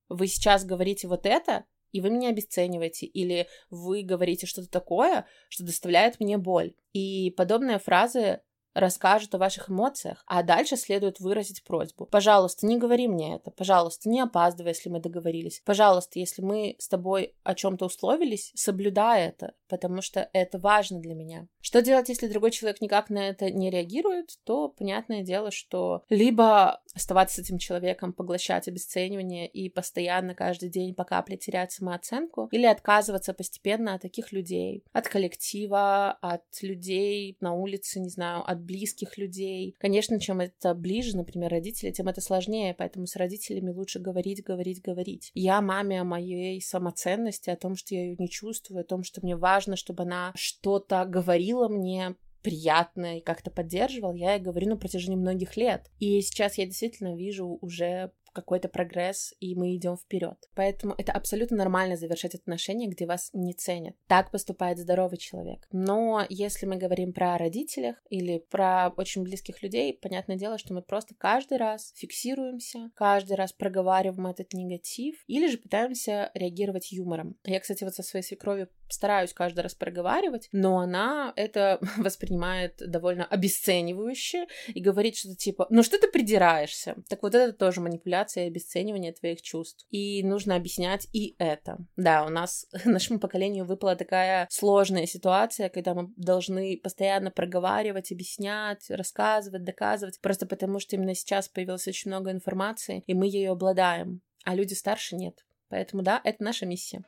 Вы 0.08 0.26
сейчас 0.26 0.64
говорите 0.64 1.08
вот 1.08 1.24
это, 1.24 1.64
и 1.92 2.00
вы 2.00 2.10
меня 2.10 2.30
обесцениваете, 2.30 3.06
или 3.06 3.46
вы 3.70 4.02
говорите 4.02 4.46
что-то 4.46 4.68
такое, 4.68 5.26
что 5.48 5.64
доставляет 5.64 6.20
мне 6.20 6.38
боль. 6.38 6.74
И 6.92 7.30
подобные 7.36 7.78
фразы 7.78 8.40
расскажет 8.74 9.34
о 9.34 9.38
ваших 9.38 9.70
эмоциях, 9.70 10.22
а 10.26 10.42
дальше 10.42 10.76
следует 10.76 11.20
выразить 11.20 11.62
просьбу. 11.64 12.06
Пожалуйста, 12.06 12.66
не 12.66 12.78
говори 12.78 13.08
мне 13.08 13.36
это. 13.36 13.50
Пожалуйста, 13.50 14.08
не 14.08 14.20
опаздывай, 14.20 14.70
если 14.70 14.88
мы 14.88 15.00
договорились. 15.00 15.62
Пожалуйста, 15.64 16.18
если 16.18 16.42
мы 16.42 16.76
с 16.78 16.88
тобой 16.88 17.34
о 17.42 17.54
чем-то 17.54 17.86
условились, 17.86 18.52
соблюдай 18.54 19.28
это, 19.28 19.54
потому 19.68 20.02
что 20.02 20.28
это 20.32 20.58
важно 20.58 21.00
для 21.00 21.14
меня. 21.14 21.48
Что 21.60 21.82
делать, 21.82 22.08
если 22.08 22.28
другой 22.28 22.50
человек 22.50 22.80
никак 22.80 23.10
на 23.10 23.28
это 23.28 23.50
не 23.50 23.70
реагирует, 23.70 24.38
то 24.44 24.68
понятное 24.68 25.22
дело, 25.22 25.50
что 25.50 26.02
либо 26.08 26.81
оставаться 26.94 27.36
с 27.36 27.38
этим 27.40 27.58
человеком, 27.58 28.12
поглощать 28.12 28.68
обесценивание 28.68 29.48
и 29.48 29.68
постоянно 29.68 30.34
каждый 30.34 30.68
день 30.68 30.94
по 30.94 31.04
капле 31.04 31.36
терять 31.36 31.72
самооценку, 31.72 32.48
или 32.52 32.66
отказываться 32.66 33.34
постепенно 33.34 33.94
от 33.94 34.02
таких 34.02 34.32
людей, 34.32 34.84
от 34.92 35.08
коллектива, 35.08 36.12
от 36.20 36.42
людей 36.62 37.36
на 37.40 37.54
улице, 37.54 38.00
не 38.00 38.08
знаю, 38.08 38.42
от 38.48 38.60
близких 38.60 39.18
людей. 39.18 39.74
Конечно, 39.78 40.20
чем 40.20 40.40
это 40.40 40.74
ближе, 40.74 41.16
например, 41.16 41.50
родители, 41.50 41.90
тем 41.90 42.08
это 42.08 42.20
сложнее, 42.20 42.74
поэтому 42.76 43.06
с 43.06 43.16
родителями 43.16 43.70
лучше 43.70 43.98
говорить, 43.98 44.42
говорить, 44.42 44.82
говорить. 44.82 45.30
Я 45.34 45.60
маме 45.60 46.00
о 46.00 46.04
моей 46.04 46.60
самоценности, 46.60 47.50
о 47.50 47.56
том, 47.56 47.76
что 47.76 47.94
я 47.94 48.02
ее 48.02 48.16
не 48.18 48.28
чувствую, 48.28 48.80
о 48.80 48.84
том, 48.84 49.02
что 49.02 49.20
мне 49.22 49.36
важно, 49.36 49.76
чтобы 49.76 50.02
она 50.02 50.32
что-то 50.34 51.04
говорила 51.04 51.68
мне, 51.68 52.16
приятно 52.42 53.18
и 53.18 53.20
как-то 53.20 53.50
поддерживал, 53.50 54.14
я 54.14 54.34
ей 54.34 54.42
говорю 54.42 54.70
на 54.70 54.76
протяжении 54.76 55.16
многих 55.16 55.56
лет. 55.56 55.90
И 55.98 56.20
сейчас 56.20 56.58
я 56.58 56.66
действительно 56.66 57.16
вижу 57.16 57.58
уже 57.60 58.12
какой-то 58.32 58.68
прогресс, 58.68 59.34
и 59.40 59.54
мы 59.54 59.76
идем 59.76 59.96
вперед. 59.96 60.36
Поэтому 60.54 60.94
это 60.98 61.12
абсолютно 61.12 61.56
нормально 61.56 61.96
завершать 61.96 62.34
отношения, 62.34 62.88
где 62.88 63.06
вас 63.06 63.30
не 63.32 63.54
ценят. 63.54 63.94
Так 64.06 64.30
поступает 64.30 64.78
здоровый 64.78 65.18
человек. 65.18 65.66
Но 65.70 66.24
если 66.28 66.66
мы 66.66 66.76
говорим 66.76 67.12
про 67.12 67.38
родителях 67.38 67.96
или 68.10 68.38
про 68.50 68.92
очень 68.96 69.22
близких 69.22 69.62
людей, 69.62 69.98
понятное 70.00 70.36
дело, 70.36 70.58
что 70.58 70.74
мы 70.74 70.82
просто 70.82 71.14
каждый 71.16 71.58
раз 71.58 71.92
фиксируемся, 71.96 72.90
каждый 72.94 73.36
раз 73.36 73.52
проговариваем 73.52 74.26
этот 74.26 74.52
негатив 74.52 75.16
или 75.26 75.48
же 75.48 75.58
пытаемся 75.58 76.30
реагировать 76.34 76.92
юмором. 76.92 77.36
Я, 77.44 77.60
кстати, 77.60 77.84
вот 77.84 77.94
со 77.94 78.02
своей 78.02 78.24
свекровью 78.24 78.68
стараюсь 78.88 79.32
каждый 79.32 79.60
раз 79.60 79.74
проговаривать, 79.74 80.48
но 80.52 80.78
она 80.78 81.32
это 81.36 81.78
воспринимает 81.96 82.76
довольно 82.78 83.24
обесценивающе 83.24 84.46
и 84.68 84.80
говорит 84.80 85.16
что-то 85.16 85.36
типа, 85.36 85.66
ну 85.70 85.82
что 85.82 85.98
ты 85.98 86.08
придираешься? 86.08 86.96
Так 87.08 87.22
вот 87.22 87.34
это 87.34 87.52
тоже 87.52 87.80
манипуляция 87.80 88.21
манипуляция 88.22 88.44
и 88.44 88.46
обесценивание 88.48 89.12
твоих 89.12 89.42
чувств. 89.42 89.86
И 89.90 90.22
нужно 90.22 90.56
объяснять 90.56 91.06
и 91.12 91.34
это. 91.38 91.78
Да, 91.96 92.24
у 92.24 92.28
нас, 92.28 92.66
нашему 92.84 93.18
поколению 93.18 93.64
выпала 93.64 93.96
такая 93.96 94.46
сложная 94.50 95.06
ситуация, 95.06 95.68
когда 95.68 95.94
мы 95.94 96.12
должны 96.16 96.78
постоянно 96.82 97.30
проговаривать, 97.30 98.12
объяснять, 98.12 98.90
рассказывать, 98.90 99.64
доказывать, 99.64 100.20
просто 100.20 100.46
потому 100.46 100.80
что 100.80 100.96
именно 100.96 101.14
сейчас 101.14 101.48
появилось 101.48 101.88
очень 101.88 102.10
много 102.10 102.30
информации, 102.30 103.02
и 103.06 103.14
мы 103.14 103.26
ею 103.26 103.52
обладаем, 103.52 104.20
а 104.44 104.54
люди 104.54 104.74
старше 104.74 105.16
нет. 105.16 105.44
Поэтому 105.68 106.02
да, 106.02 106.20
это 106.24 106.44
наша 106.44 106.66
миссия 106.66 107.02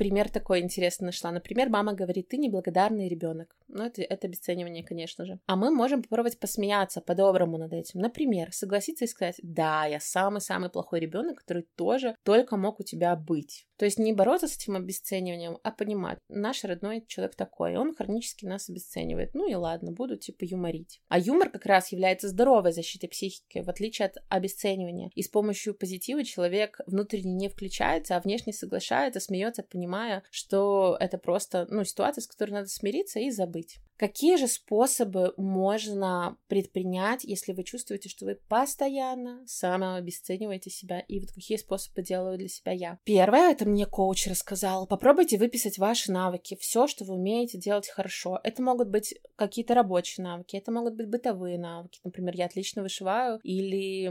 пример 0.00 0.30
такой 0.30 0.60
интересный 0.60 1.08
нашла. 1.08 1.30
Например, 1.30 1.68
мама 1.68 1.92
говорит, 1.92 2.28
ты 2.28 2.38
неблагодарный 2.38 3.06
ребенок. 3.06 3.54
Ну, 3.68 3.84
это, 3.84 4.00
это 4.00 4.28
обесценивание, 4.28 4.82
конечно 4.82 5.26
же. 5.26 5.38
А 5.44 5.56
мы 5.56 5.70
можем 5.70 6.02
попробовать 6.02 6.40
посмеяться 6.40 7.02
по-доброму 7.02 7.58
над 7.58 7.74
этим. 7.74 8.00
Например, 8.00 8.50
согласиться 8.50 9.04
и 9.04 9.08
сказать, 9.08 9.36
да, 9.42 9.84
я 9.84 10.00
самый-самый 10.00 10.70
плохой 10.70 11.00
ребенок, 11.00 11.40
который 11.40 11.68
тоже 11.76 12.16
только 12.22 12.56
мог 12.56 12.80
у 12.80 12.82
тебя 12.82 13.14
быть. 13.14 13.66
То 13.80 13.86
есть 13.86 13.98
не 13.98 14.12
бороться 14.12 14.46
с 14.46 14.56
этим 14.56 14.76
обесцениванием, 14.76 15.56
а 15.62 15.70
понимать, 15.70 16.18
наш 16.28 16.64
родной 16.64 17.02
человек 17.06 17.34
такой, 17.34 17.76
он 17.76 17.94
хронически 17.94 18.44
нас 18.44 18.68
обесценивает. 18.68 19.32
Ну 19.32 19.48
и 19.48 19.54
ладно, 19.54 19.90
буду 19.90 20.18
типа 20.18 20.44
юморить. 20.44 21.00
А 21.08 21.18
юмор 21.18 21.48
как 21.48 21.64
раз 21.64 21.90
является 21.90 22.28
здоровой 22.28 22.72
защитой 22.72 23.08
психики, 23.08 23.60
в 23.60 23.70
отличие 23.70 24.04
от 24.04 24.16
обесценивания. 24.28 25.10
И 25.14 25.22
с 25.22 25.28
помощью 25.28 25.74
позитива 25.74 26.24
человек 26.24 26.80
внутренне 26.86 27.32
не 27.32 27.48
включается, 27.48 28.16
а 28.16 28.20
внешне 28.20 28.52
соглашается, 28.52 29.18
смеется, 29.18 29.62
понимая, 29.90 30.22
что 30.30 30.96
это 31.00 31.18
просто, 31.18 31.66
ну, 31.68 31.84
ситуация, 31.84 32.22
с 32.22 32.26
которой 32.26 32.52
надо 32.52 32.68
смириться 32.68 33.18
и 33.18 33.30
забыть. 33.30 33.78
Какие 34.00 34.36
же 34.36 34.46
способы 34.48 35.34
можно 35.36 36.38
предпринять, 36.48 37.22
если 37.22 37.52
вы 37.52 37.64
чувствуете, 37.64 38.08
что 38.08 38.24
вы 38.24 38.38
постоянно 38.48 39.42
самообесцениваете 39.46 40.70
себя? 40.70 41.00
И 41.00 41.20
вот 41.20 41.32
какие 41.32 41.58
способы 41.58 42.00
делаю 42.00 42.38
для 42.38 42.48
себя 42.48 42.72
я? 42.72 42.98
Первое, 43.04 43.52
это 43.52 43.68
мне 43.68 43.84
коуч 43.84 44.26
рассказал. 44.26 44.86
Попробуйте 44.86 45.36
выписать 45.36 45.76
ваши 45.76 46.10
навыки, 46.10 46.56
все, 46.58 46.86
что 46.86 47.04
вы 47.04 47.16
умеете 47.16 47.58
делать 47.58 47.90
хорошо. 47.90 48.40
Это 48.42 48.62
могут 48.62 48.88
быть 48.88 49.14
какие-то 49.36 49.74
рабочие 49.74 50.24
навыки, 50.24 50.56
это 50.56 50.72
могут 50.72 50.94
быть 50.94 51.08
бытовые 51.10 51.58
навыки. 51.58 52.00
Например, 52.02 52.34
я 52.34 52.46
отлично 52.46 52.80
вышиваю, 52.80 53.38
или 53.42 54.10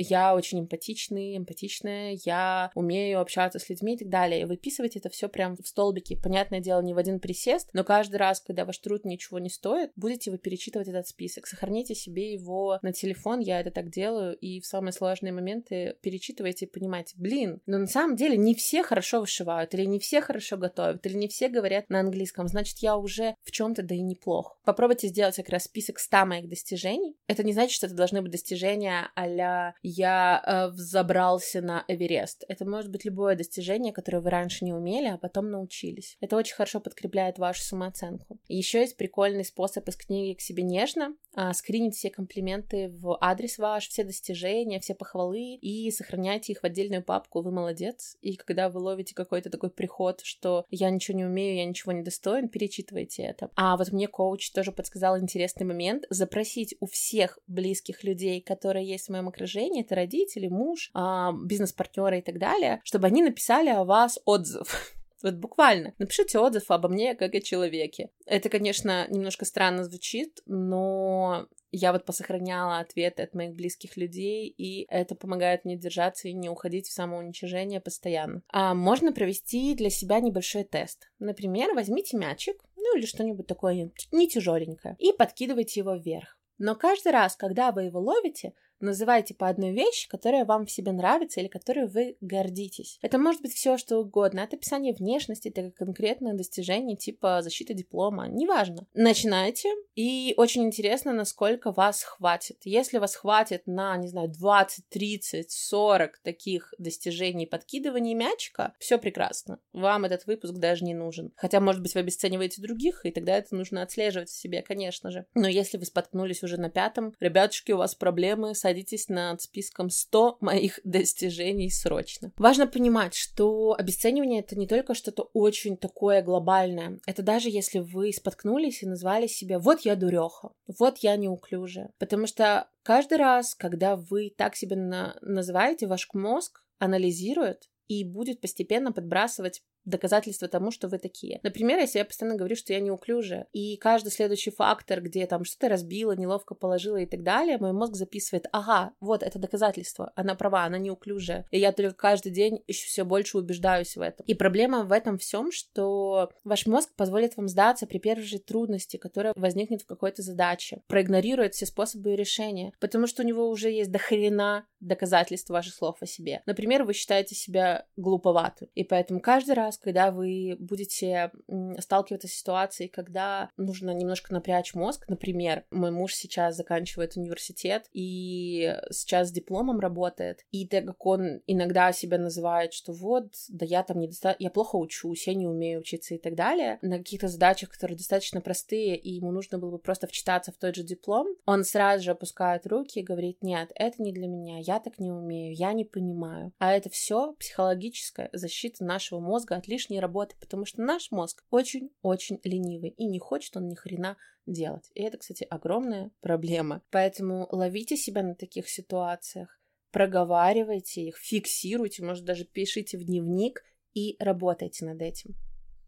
я 0.00 0.36
очень 0.36 0.60
эмпатичный, 0.60 1.36
эмпатичная, 1.36 2.16
я 2.24 2.70
умею 2.76 3.20
общаться 3.20 3.58
с 3.58 3.68
людьми 3.68 3.94
и 3.94 3.98
так 3.98 4.10
далее. 4.10 4.42
И 4.42 4.44
выписывайте 4.44 5.00
это 5.00 5.08
все 5.08 5.28
прям 5.28 5.56
в 5.56 5.66
столбике. 5.66 6.16
Понятное 6.22 6.60
дело, 6.60 6.80
не 6.82 6.94
в 6.94 6.98
один 6.98 7.18
присест, 7.18 7.70
но 7.72 7.82
каждый 7.82 8.18
раз, 8.18 8.40
когда 8.40 8.64
ваш 8.64 8.78
труд 8.78 9.04
не 9.04 9.23
ничего 9.24 9.38
не 9.38 9.48
стоит, 9.48 9.90
будете 9.96 10.30
вы 10.30 10.38
перечитывать 10.38 10.88
этот 10.88 11.08
список. 11.08 11.46
Сохраните 11.46 11.94
себе 11.94 12.32
его 12.32 12.78
на 12.82 12.92
телефон, 12.92 13.40
я 13.40 13.60
это 13.60 13.70
так 13.70 13.90
делаю, 13.90 14.36
и 14.36 14.60
в 14.60 14.66
самые 14.66 14.92
сложные 14.92 15.32
моменты 15.32 15.96
перечитывайте 16.02 16.66
и 16.66 16.70
понимаете, 16.70 17.14
блин, 17.16 17.60
но 17.66 17.78
на 17.78 17.86
самом 17.86 18.16
деле 18.16 18.36
не 18.36 18.54
все 18.54 18.82
хорошо 18.82 19.20
вышивают, 19.20 19.74
или 19.74 19.84
не 19.84 19.98
все 19.98 20.20
хорошо 20.20 20.56
готовят, 20.56 21.04
или 21.06 21.14
не 21.14 21.28
все 21.28 21.48
говорят 21.48 21.88
на 21.88 22.00
английском, 22.00 22.48
значит, 22.48 22.78
я 22.78 22.96
уже 22.96 23.34
в 23.42 23.50
чем-то 23.50 23.82
да 23.82 23.94
и 23.94 24.00
неплох. 24.00 24.58
Попробуйте 24.64 25.08
сделать 25.08 25.36
как 25.36 25.48
раз 25.48 25.64
список 25.64 25.98
100 25.98 26.26
моих 26.26 26.48
достижений. 26.48 27.16
Это 27.26 27.42
не 27.42 27.52
значит, 27.52 27.72
что 27.72 27.86
это 27.86 27.94
должны 27.94 28.22
быть 28.22 28.32
достижения 28.32 29.10
а 29.14 29.72
я 29.82 30.42
э, 30.44 30.68
взобрался 30.68 31.60
на 31.60 31.84
Эверест. 31.88 32.44
Это 32.48 32.64
может 32.68 32.90
быть 32.90 33.04
любое 33.04 33.36
достижение, 33.36 33.92
которое 33.92 34.20
вы 34.20 34.30
раньше 34.30 34.64
не 34.64 34.72
умели, 34.72 35.08
а 35.08 35.18
потом 35.18 35.50
научились. 35.50 36.16
Это 36.20 36.36
очень 36.36 36.54
хорошо 36.54 36.80
подкрепляет 36.80 37.38
вашу 37.38 37.62
самооценку. 37.62 38.38
Еще 38.48 38.80
есть 38.80 38.96
прикол 38.96 39.13
прикольный 39.14 39.44
способ 39.44 39.88
из 39.88 39.96
книги 39.96 40.34
к 40.34 40.40
себе 40.40 40.64
нежно, 40.64 41.14
а, 41.36 41.52
скринить 41.54 41.94
все 41.94 42.10
комплименты 42.10 42.88
в 42.88 43.16
адрес 43.20 43.58
ваш, 43.58 43.88
все 43.88 44.02
достижения, 44.02 44.80
все 44.80 44.92
похвалы 44.92 45.54
и 45.54 45.88
сохраняйте 45.92 46.52
их 46.52 46.62
в 46.62 46.64
отдельную 46.64 47.04
папку 47.04 47.40
«Вы 47.40 47.52
молодец». 47.52 48.16
И 48.22 48.34
когда 48.34 48.68
вы 48.68 48.80
ловите 48.80 49.14
какой-то 49.14 49.50
такой 49.50 49.70
приход, 49.70 50.20
что 50.24 50.66
«я 50.68 50.90
ничего 50.90 51.16
не 51.16 51.24
умею, 51.24 51.56
я 51.56 51.64
ничего 51.64 51.92
не 51.92 52.02
достоин», 52.02 52.48
перечитывайте 52.48 53.22
это. 53.22 53.50
А 53.54 53.76
вот 53.76 53.92
мне 53.92 54.08
коуч 54.08 54.50
тоже 54.50 54.72
подсказал 54.72 55.16
интересный 55.16 55.64
момент— 55.64 56.06
запросить 56.10 56.74
у 56.80 56.86
всех 56.86 57.38
близких 57.46 58.02
людей, 58.02 58.40
которые 58.40 58.84
есть 58.84 59.06
в 59.06 59.10
моем 59.10 59.28
окружении, 59.28 59.84
это 59.84 59.94
родители, 59.94 60.48
муж, 60.48 60.90
а, 60.92 61.32
бизнес-партнеры 61.32 62.18
и 62.18 62.22
так 62.22 62.40
далее, 62.40 62.80
чтобы 62.82 63.06
они 63.06 63.22
написали 63.22 63.68
о 63.68 63.84
вас 63.84 64.18
отзыв. 64.24 64.96
Вот 65.24 65.36
буквально. 65.36 65.94
Напишите 65.96 66.38
отзыв 66.38 66.70
обо 66.70 66.88
мне 66.88 67.14
как 67.14 67.34
о 67.34 67.40
человеке. 67.40 68.10
Это, 68.26 68.50
конечно, 68.50 69.06
немножко 69.08 69.46
странно 69.46 69.82
звучит, 69.82 70.40
но 70.44 71.48
я 71.72 71.92
вот 71.92 72.04
посохраняла 72.04 72.78
ответы 72.80 73.22
от 73.22 73.34
моих 73.34 73.54
близких 73.54 73.96
людей, 73.96 74.46
и 74.48 74.86
это 74.90 75.14
помогает 75.14 75.64
мне 75.64 75.78
держаться 75.78 76.28
и 76.28 76.34
не 76.34 76.50
уходить 76.50 76.88
в 76.88 76.92
самоуничижение 76.92 77.80
постоянно. 77.80 78.42
А 78.52 78.74
можно 78.74 79.12
провести 79.12 79.74
для 79.74 79.88
себя 79.88 80.20
небольшой 80.20 80.64
тест. 80.64 81.10
Например, 81.18 81.72
возьмите 81.74 82.18
мячик, 82.18 82.62
ну 82.76 82.94
или 82.94 83.06
что-нибудь 83.06 83.46
такое 83.46 83.90
не 84.12 84.28
тяжеленькое, 84.28 84.94
и 84.98 85.12
подкидывайте 85.12 85.80
его 85.80 85.94
вверх. 85.94 86.38
Но 86.58 86.76
каждый 86.76 87.12
раз, 87.12 87.34
когда 87.34 87.72
вы 87.72 87.84
его 87.84 87.98
ловите, 87.98 88.52
Называйте 88.80 89.34
по 89.34 89.48
одной 89.48 89.72
вещи, 89.72 90.08
которая 90.08 90.44
вам 90.44 90.66
в 90.66 90.70
себе 90.70 90.92
нравится 90.92 91.40
или 91.40 91.48
которой 91.48 91.86
вы 91.86 92.16
гордитесь. 92.20 92.98
Это 93.02 93.18
может 93.18 93.42
быть 93.42 93.54
все, 93.54 93.78
что 93.78 93.98
угодно. 93.98 94.42
От 94.42 94.54
описания 94.54 94.92
внешности 94.92 95.48
до 95.48 95.70
конкретных 95.70 96.36
достижений 96.36 96.96
типа 96.96 97.40
защиты 97.42 97.74
диплома. 97.74 98.28
Неважно. 98.28 98.86
Начинайте. 98.94 99.70
И 99.94 100.34
очень 100.36 100.64
интересно, 100.64 101.12
насколько 101.12 101.72
вас 101.72 102.02
хватит. 102.02 102.58
Если 102.64 102.98
вас 102.98 103.14
хватит 103.14 103.62
на, 103.66 103.96
не 103.96 104.08
знаю, 104.08 104.28
20, 104.28 104.88
30, 104.88 105.50
40 105.50 106.18
таких 106.22 106.74
достижений 106.78 107.46
подкидывания 107.46 108.14
мячика, 108.14 108.74
все 108.78 108.98
прекрасно. 108.98 109.60
Вам 109.72 110.04
этот 110.04 110.26
выпуск 110.26 110.54
даже 110.54 110.84
не 110.84 110.94
нужен. 110.94 111.32
Хотя, 111.36 111.60
может 111.60 111.80
быть, 111.80 111.94
вы 111.94 112.00
обесцениваете 112.00 112.60
других, 112.60 113.06
и 113.06 113.10
тогда 113.10 113.36
это 113.36 113.54
нужно 113.54 113.82
отслеживать 113.82 114.30
в 114.30 114.38
себе, 114.38 114.62
конечно 114.62 115.10
же. 115.10 115.26
Но 115.34 115.48
если 115.48 115.78
вы 115.78 115.84
споткнулись 115.84 116.42
уже 116.42 116.56
на 116.56 116.70
пятом, 116.70 117.14
ребятушки, 117.20 117.72
у 117.72 117.78
вас 117.78 117.94
проблемы 117.94 118.54
с 118.54 118.63
садитесь 118.64 119.10
над 119.10 119.42
списком 119.42 119.90
100 119.90 120.38
моих 120.40 120.80
достижений 120.84 121.68
срочно. 121.70 122.32
Важно 122.38 122.66
понимать, 122.66 123.14
что 123.14 123.74
обесценивание 123.78 124.40
это 124.40 124.58
не 124.58 124.66
только 124.66 124.94
что-то 124.94 125.28
очень 125.34 125.76
такое 125.76 126.22
глобальное. 126.22 126.98
Это 127.06 127.22
даже 127.22 127.50
если 127.50 127.80
вы 127.80 128.10
споткнулись 128.10 128.82
и 128.82 128.86
назвали 128.86 129.26
себя 129.26 129.58
«вот 129.58 129.80
я 129.80 129.96
дуреха», 129.96 130.52
«вот 130.78 130.98
я 131.00 131.16
неуклюжая». 131.16 131.90
Потому 131.98 132.26
что 132.26 132.66
каждый 132.82 133.18
раз, 133.18 133.54
когда 133.54 133.96
вы 133.96 134.32
так 134.34 134.56
себя 134.56 134.76
на- 134.76 135.18
называете, 135.20 135.86
ваш 135.86 136.08
мозг 136.14 136.62
анализирует 136.78 137.68
и 137.88 138.02
будет 138.02 138.40
постепенно 138.40 138.92
подбрасывать 138.92 139.62
доказательство 139.84 140.48
тому, 140.48 140.70
что 140.70 140.88
вы 140.88 140.98
такие. 140.98 141.40
Например, 141.42 141.78
я 141.94 142.04
постоянно 142.04 142.36
говорю, 142.36 142.56
что 142.56 142.72
я 142.72 142.80
неуклюжая, 142.80 143.46
и 143.52 143.76
каждый 143.76 144.10
следующий 144.10 144.50
фактор, 144.50 145.00
где 145.00 145.26
там 145.26 145.44
что-то 145.44 145.68
разбила, 145.68 146.12
неловко 146.12 146.54
положила 146.54 146.96
и 146.96 147.06
так 147.06 147.22
далее, 147.22 147.58
мой 147.58 147.72
мозг 147.72 147.94
записывает, 147.94 148.46
ага, 148.52 148.92
вот 149.00 149.22
это 149.22 149.38
доказательство, 149.38 150.12
она 150.16 150.34
права, 150.34 150.64
она 150.64 150.78
неуклюжая. 150.78 151.46
И 151.50 151.58
я 151.58 151.72
только 151.72 151.94
каждый 151.94 152.32
день 152.32 152.62
еще 152.66 152.86
все 152.86 153.04
больше 153.04 153.38
убеждаюсь 153.38 153.96
в 153.96 154.00
этом. 154.00 154.24
И 154.26 154.34
проблема 154.34 154.84
в 154.84 154.92
этом 154.92 155.18
всем, 155.18 155.52
что 155.52 156.30
ваш 156.44 156.66
мозг 156.66 156.90
позволит 156.96 157.36
вам 157.36 157.48
сдаться 157.48 157.86
при 157.86 157.98
первой 157.98 158.24
же 158.24 158.38
трудности, 158.38 158.96
которая 158.96 159.32
возникнет 159.36 159.82
в 159.82 159.86
какой-то 159.86 160.22
задаче, 160.22 160.82
проигнорирует 160.86 161.54
все 161.54 161.66
способы 161.66 162.16
решения, 162.16 162.72
потому 162.80 163.06
что 163.06 163.22
у 163.22 163.26
него 163.26 163.48
уже 163.48 163.70
есть 163.70 163.90
дохрена 163.90 164.66
доказательств 164.80 165.50
ваших 165.50 165.74
слов 165.74 165.96
о 166.00 166.06
себе. 166.06 166.42
Например, 166.46 166.84
вы 166.84 166.92
считаете 166.92 167.34
себя 167.34 167.86
глуповатым, 167.96 168.68
и 168.74 168.84
поэтому 168.84 169.20
каждый 169.20 169.54
раз, 169.54 169.73
раз, 169.74 169.78
когда 169.78 170.10
вы 170.10 170.56
будете 170.58 171.30
сталкиваться 171.78 172.28
с 172.28 172.32
ситуацией, 172.32 172.88
когда 172.88 173.50
нужно 173.56 173.90
немножко 173.90 174.32
напрячь 174.32 174.74
мозг. 174.74 175.04
Например, 175.08 175.64
мой 175.70 175.90
муж 175.90 176.14
сейчас 176.14 176.56
заканчивает 176.56 177.16
университет 177.16 177.88
и 177.92 178.76
сейчас 178.90 179.28
с 179.28 179.32
дипломом 179.32 179.80
работает. 179.80 180.44
И 180.50 180.66
так 180.66 180.86
как 180.86 181.04
он 181.06 181.40
иногда 181.46 181.92
себя 181.92 182.18
называет, 182.18 182.72
что 182.72 182.92
вот, 182.92 183.32
да 183.48 183.66
я 183.66 183.82
там 183.82 184.00
недостаточно, 184.00 184.44
я 184.44 184.50
плохо 184.50 184.76
учусь, 184.76 185.26
я 185.26 185.34
не 185.34 185.46
умею 185.46 185.80
учиться 185.80 186.14
и 186.14 186.18
так 186.18 186.34
далее, 186.34 186.78
на 186.82 186.98
каких-то 186.98 187.28
задачах, 187.28 187.70
которые 187.70 187.96
достаточно 187.96 188.40
простые, 188.40 188.96
и 188.96 189.10
ему 189.10 189.32
нужно 189.32 189.58
было 189.58 189.72
бы 189.72 189.78
просто 189.78 190.06
вчитаться 190.06 190.52
в 190.52 190.56
тот 190.56 190.74
же 190.74 190.82
диплом, 190.82 191.28
он 191.46 191.64
сразу 191.64 192.04
же 192.04 192.10
опускает 192.12 192.66
руки 192.66 193.00
и 193.00 193.02
говорит, 193.02 193.42
нет, 193.42 193.70
это 193.74 194.02
не 194.02 194.12
для 194.12 194.26
меня, 194.26 194.58
я 194.58 194.80
так 194.80 194.98
не 194.98 195.10
умею, 195.10 195.54
я 195.54 195.72
не 195.72 195.84
понимаю. 195.84 196.52
А 196.58 196.72
это 196.72 196.90
все 196.90 197.34
психологическая 197.38 198.30
защита 198.32 198.84
нашего 198.84 199.20
мозга 199.20 199.56
от 199.64 199.68
лишней 199.68 200.00
работы, 200.00 200.36
потому 200.38 200.64
что 200.66 200.82
наш 200.82 201.10
мозг 201.10 201.42
очень-очень 201.50 202.40
ленивый 202.44 202.90
и 202.90 203.06
не 203.06 203.18
хочет 203.18 203.56
он 203.56 203.68
ни 203.68 203.74
хрена 203.74 204.16
делать. 204.46 204.90
И 204.94 205.02
это, 205.02 205.18
кстати, 205.18 205.46
огромная 205.48 206.10
проблема. 206.20 206.82
Поэтому 206.90 207.48
ловите 207.50 207.96
себя 207.96 208.22
на 208.22 208.34
таких 208.34 208.68
ситуациях, 208.68 209.58
проговаривайте 209.90 211.02
их, 211.02 211.16
фиксируйте, 211.16 212.04
может, 212.04 212.24
даже 212.24 212.44
пишите 212.44 212.98
в 212.98 213.04
дневник 213.04 213.62
и 213.94 214.16
работайте 214.18 214.84
над 214.84 215.00
этим. 215.00 215.34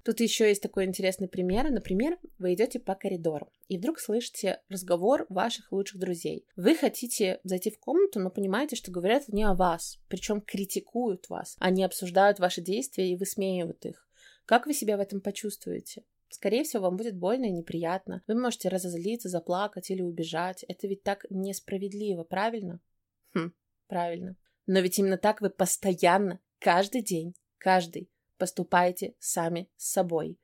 Тут 0.07 0.21
еще 0.21 0.47
есть 0.47 0.63
такой 0.63 0.85
интересный 0.85 1.27
пример. 1.27 1.69
Например, 1.69 2.17
вы 2.39 2.55
идете 2.55 2.79
по 2.79 2.95
коридору 2.95 3.53
и 3.67 3.77
вдруг 3.77 3.99
слышите 3.99 4.63
разговор 4.69 5.27
ваших 5.29 5.73
лучших 5.73 5.99
друзей. 5.99 6.47
Вы 6.55 6.77
хотите 6.77 7.41
зайти 7.43 7.73
в 7.73 7.81
комнату, 7.81 8.21
но 8.21 8.31
понимаете, 8.31 8.77
что 8.77 8.93
говорят 8.93 9.27
не 9.27 9.43
о 9.43 9.55
вас, 9.55 9.99
причем 10.07 10.41
критикуют 10.41 11.29
вас. 11.29 11.57
Они 11.59 11.83
обсуждают 11.83 12.39
ваши 12.39 12.61
действия 12.61 13.11
и 13.11 13.17
высмеивают 13.17 13.85
их. 13.85 14.09
Как 14.45 14.67
вы 14.67 14.75
себя 14.75 14.97
в 14.97 15.01
этом 15.01 15.21
почувствуете? 15.21 16.05
Скорее 16.29 16.63
всего, 16.63 16.85
вам 16.85 16.97
будет 16.97 17.17
больно 17.17 17.47
и 17.47 17.51
неприятно. 17.51 18.23
Вы 18.29 18.41
можете 18.41 18.69
разозлиться, 18.69 19.29
заплакать 19.29 19.91
или 19.91 20.03
убежать. 20.03 20.65
Это 20.69 20.87
ведь 20.87 21.03
так 21.03 21.27
несправедливо, 21.31 22.23
правильно? 22.23 22.79
Хм, 23.35 23.53
правильно. 23.89 24.37
Но 24.67 24.79
ведь 24.79 25.01
именно 25.01 25.19
так 25.19 25.41
вы 25.41 25.51
постоянно, 25.51 26.39
каждый 26.61 27.03
день, 27.03 27.35
каждый, 27.59 28.09
поступаете 28.39 29.15
сами 29.19 29.69
с 29.77 29.93
собой. 29.93 30.39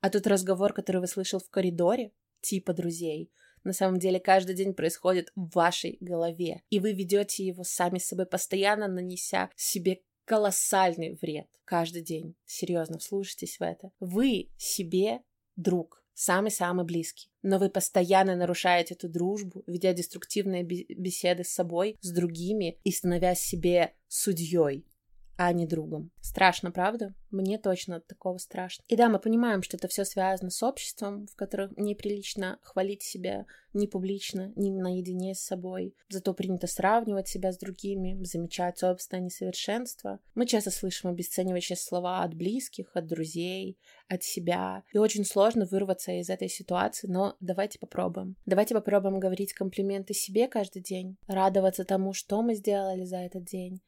А 0.00 0.10
тут 0.10 0.26
разговор, 0.26 0.72
который 0.72 1.00
вы 1.00 1.06
слышал 1.06 1.40
в 1.40 1.48
коридоре, 1.48 2.12
типа 2.40 2.72
друзей, 2.72 3.30
на 3.64 3.72
самом 3.72 3.98
деле 3.98 4.18
каждый 4.18 4.56
день 4.56 4.74
происходит 4.74 5.30
в 5.36 5.54
вашей 5.54 5.96
голове, 6.00 6.62
и 6.70 6.80
вы 6.80 6.92
ведете 6.92 7.46
его 7.46 7.62
сами 7.62 7.98
с 7.98 8.06
собой, 8.06 8.26
постоянно 8.26 8.88
нанеся 8.88 9.50
себе 9.56 10.00
колоссальный 10.24 11.16
вред 11.20 11.46
каждый 11.64 12.02
день. 12.02 12.34
Серьезно, 12.44 12.98
вслушайтесь 12.98 13.58
в 13.58 13.62
это. 13.62 13.92
Вы 14.00 14.50
себе 14.56 15.20
друг, 15.56 16.04
самый-самый 16.14 16.84
близкий. 16.84 17.30
Но 17.42 17.58
вы 17.58 17.70
постоянно 17.70 18.36
нарушаете 18.36 18.94
эту 18.94 19.08
дружбу, 19.08 19.62
ведя 19.66 19.92
деструктивные 19.92 20.62
беседы 20.64 21.44
с 21.44 21.52
собой, 21.52 21.96
с 22.00 22.10
другими 22.12 22.78
и 22.84 22.90
становясь 22.90 23.40
себе 23.40 23.94
судьей 24.08 24.86
а 25.36 25.52
не 25.52 25.66
другом. 25.66 26.10
Страшно, 26.20 26.70
правда? 26.70 27.14
Мне 27.30 27.58
точно 27.58 27.96
от 27.96 28.06
такого 28.06 28.38
страшно. 28.38 28.84
И 28.88 28.96
да, 28.96 29.08
мы 29.08 29.18
понимаем, 29.18 29.62
что 29.62 29.76
это 29.76 29.88
все 29.88 30.04
связано 30.04 30.50
с 30.50 30.62
обществом, 30.62 31.26
в 31.26 31.34
котором 31.34 31.72
неприлично 31.76 32.58
хвалить 32.62 33.02
себя 33.02 33.46
ни 33.72 33.86
публично, 33.86 34.52
ни 34.54 34.70
наедине 34.70 35.34
с 35.34 35.40
собой. 35.40 35.94
Зато 36.08 36.34
принято 36.34 36.66
сравнивать 36.66 37.28
себя 37.28 37.52
с 37.52 37.58
другими, 37.58 38.22
замечать 38.22 38.78
собственное 38.78 39.24
несовершенство. 39.24 40.20
Мы 40.34 40.46
часто 40.46 40.70
слышим 40.70 41.10
обесценивающие 41.10 41.76
слова 41.76 42.22
от 42.22 42.34
близких, 42.34 42.94
от 42.94 43.06
друзей, 43.06 43.78
от 44.08 44.22
себя. 44.22 44.82
И 44.92 44.98
очень 44.98 45.24
сложно 45.24 45.64
вырваться 45.64 46.12
из 46.12 46.28
этой 46.28 46.48
ситуации, 46.48 47.08
но 47.08 47.36
давайте 47.40 47.78
попробуем. 47.78 48.36
Давайте 48.44 48.74
попробуем 48.74 49.18
говорить 49.18 49.54
комплименты 49.54 50.12
себе 50.12 50.48
каждый 50.48 50.82
день, 50.82 51.16
радоваться 51.26 51.84
тому, 51.84 52.12
что 52.12 52.42
мы 52.42 52.54
сделали 52.54 53.04
за 53.04 53.18
этот 53.18 53.44
день, 53.44 53.80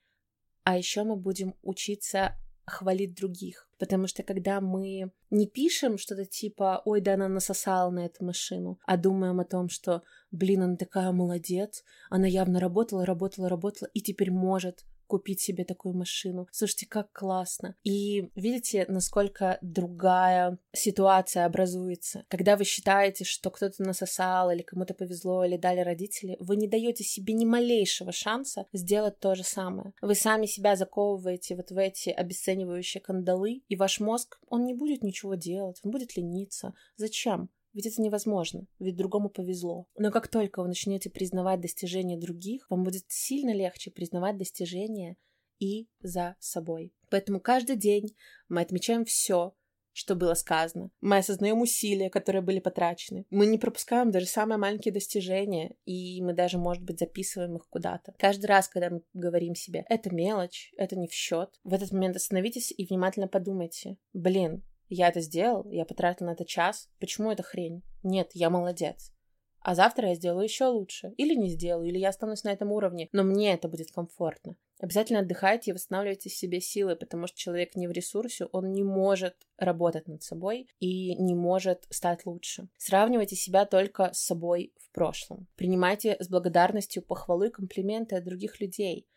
а 0.65 0.77
еще 0.77 1.05
мы 1.05 1.17
будем 1.17 1.55
учиться 1.63 2.35
хвалить 2.67 3.15
других. 3.15 3.69
Потому 3.79 4.07
что 4.07 4.23
когда 4.23 4.61
мы 4.61 5.11
не 5.31 5.47
пишем 5.47 5.99
что-то 5.99 6.25
типа 6.25 6.81
«Ой, 6.85 7.01
да 7.01 7.15
она 7.15 7.29
насосала 7.29 7.91
на 7.91 8.07
эту 8.07 8.25
машину», 8.25 8.79
а 8.87 8.97
думаем 8.97 9.41
о 9.41 9.45
том, 9.45 9.69
что 9.69 10.03
«Блин, 10.31 10.63
она 10.63 10.77
такая 10.77 11.13
молодец, 11.13 11.85
она 12.09 12.27
явно 12.27 12.61
работала, 12.61 13.05
работала, 13.05 13.49
работала 13.49 13.89
и 13.93 14.01
теперь 14.01 14.31
может 14.31 14.85
купить 15.15 15.41
себе 15.41 15.65
такую 15.65 15.95
машину. 15.95 16.49
Слушайте, 16.51 16.87
как 16.89 17.13
классно. 17.13 17.77
И 17.85 18.31
видите, 18.35 18.85
насколько 18.89 19.59
другая 19.63 20.59
ситуация 20.73 21.47
образуется. 21.47 22.25
Когда 22.29 22.57
вы 22.57 22.65
считаете, 22.65 23.25
что 23.25 23.53
кто-то 23.53 23.81
насосал, 23.85 24.51
или 24.51 24.63
кому-то 24.63 24.93
повезло, 24.93 25.45
или 25.45 25.57
дали 25.57 25.79
родители, 25.83 26.37
вы 26.41 26.57
не 26.57 26.67
даете 26.67 27.05
себе 27.05 27.33
ни 27.33 27.45
малейшего 27.45 28.11
шанса 28.11 28.67
сделать 28.73 29.21
то 29.21 29.37
же 29.37 29.45
самое. 29.45 29.93
Вы 30.03 30.17
сами 30.17 30.47
себя 30.47 30.75
заковываете 30.75 31.55
вот 31.55 31.71
в 31.71 31.79
эти 31.79 32.09
обесценивающие 32.09 33.01
кандалы, 33.01 33.63
и 33.69 33.77
ваш 33.77 34.01
мозг, 34.01 34.41
он 34.49 34.65
не 34.65 34.75
будет 34.75 35.05
ничего 35.05 35.37
делать, 35.37 35.79
он 35.85 35.93
будет 35.93 36.17
лениться. 36.17 36.75
Зачем? 36.97 37.51
Ведь 37.75 37.87
это 37.87 38.01
невозможно, 38.01 38.67
ведь 38.79 38.97
другому 38.97 39.29
повезло. 39.29 39.87
Но 39.99 40.11
как 40.11 40.29
только 40.29 40.63
вы 40.63 40.69
начнете 40.69 41.11
признавать 41.11 41.61
достижения 41.61 42.17
других, 42.17 42.71
вам 42.71 42.85
будет 42.85 43.05
сильно 43.09 43.53
легче 43.53 43.91
признавать 43.91 44.39
достижения 44.39 45.17
и 45.59 45.89
за 46.01 46.37
собой. 46.39 46.95
Поэтому 47.11 47.41
каждый 47.41 47.77
день 47.77 48.17
мы 48.49 48.61
отмечаем 48.61 49.05
все, 49.05 49.55
что 49.95 50.17
было 50.17 50.35
сказано. 50.35 50.91
Мы 51.01 51.19
осознаем 51.19 51.61
усилия, 51.61 52.11
которые 52.11 52.43
были 52.43 52.59
потрачены. 52.59 53.27
Мы 53.31 53.47
не 53.47 53.59
пропускаем 53.59 54.11
даже 54.11 54.27
самые 54.27 54.59
маленькие 54.59 54.93
достижения, 54.93 55.77
и 55.85 56.21
мы 56.21 56.35
даже, 56.35 56.59
может 56.59 56.83
быть, 56.83 56.99
записываем 56.99 57.57
их 57.57 57.69
куда-то. 57.69 58.13
Каждый 58.19 58.47
раз, 58.47 58.69
когда 58.69 58.91
мы 58.91 59.03
говорим 59.15 59.55
себе, 59.55 59.85
это 59.89 60.13
мелочь, 60.13 60.73
это 60.77 60.97
не 60.97 61.07
в 61.07 61.13
счет, 61.13 61.49
в 61.63 61.73
этот 61.73 61.93
момент 61.93 62.17
остановитесь 62.17 62.75
и 62.77 62.85
внимательно 62.85 63.29
подумайте, 63.29 63.97
блин, 64.13 64.65
я 64.89 65.09
это 65.09 65.21
сделал, 65.21 65.69
я 65.71 65.85
потратил 65.85 66.27
на 66.27 66.33
это 66.33 66.45
час. 66.45 66.89
Почему 67.01 67.31
это 67.31 67.43
хрень? 67.43 67.83
Нет, 68.03 68.31
я 68.35 68.51
молодец. 68.51 69.13
А 69.61 69.75
завтра 69.75 70.09
я 70.09 70.15
сделаю 70.15 70.45
еще 70.45 70.67
лучше. 70.67 71.15
Или 71.17 71.35
не 71.35 71.49
сделаю, 71.49 71.89
или 71.89 71.99
я 71.99 72.11
останусь 72.11 72.45
на 72.45 72.53
этом 72.53 72.71
уровне. 72.71 73.09
Но 73.13 73.23
мне 73.23 73.55
это 73.55 73.67
будет 73.67 73.91
комфортно. 73.91 74.57
Обязательно 74.79 75.21
отдыхайте 75.21 75.71
и 75.71 75.75
восстанавливайте 75.75 76.29
себе 76.29 76.61
силы, 76.61 76.97
потому 76.97 77.27
что 77.27 77.39
человек 77.39 77.75
не 77.75 77.89
в 77.89 77.93
ресурсе, 77.93 78.45
он 78.53 78.73
не 78.73 78.83
может 78.83 79.35
работать 79.57 80.07
над 80.07 80.23
собой 80.23 80.69
и 80.81 81.15
не 81.15 81.35
может 81.35 81.87
стать 81.89 82.27
лучше. 82.27 82.69
Сравнивайте 82.77 83.37
себя 83.37 83.65
только 83.65 84.13
с 84.13 84.19
собой 84.19 84.75
в 84.79 84.91
прошлом. 84.93 85.47
Принимайте 85.57 86.19
с 86.21 86.29
благодарностью 86.29 87.03
похвалы, 87.03 87.49
комплименты 87.49 88.17
от 88.17 88.25
других 88.25 88.61
людей. 88.61 89.09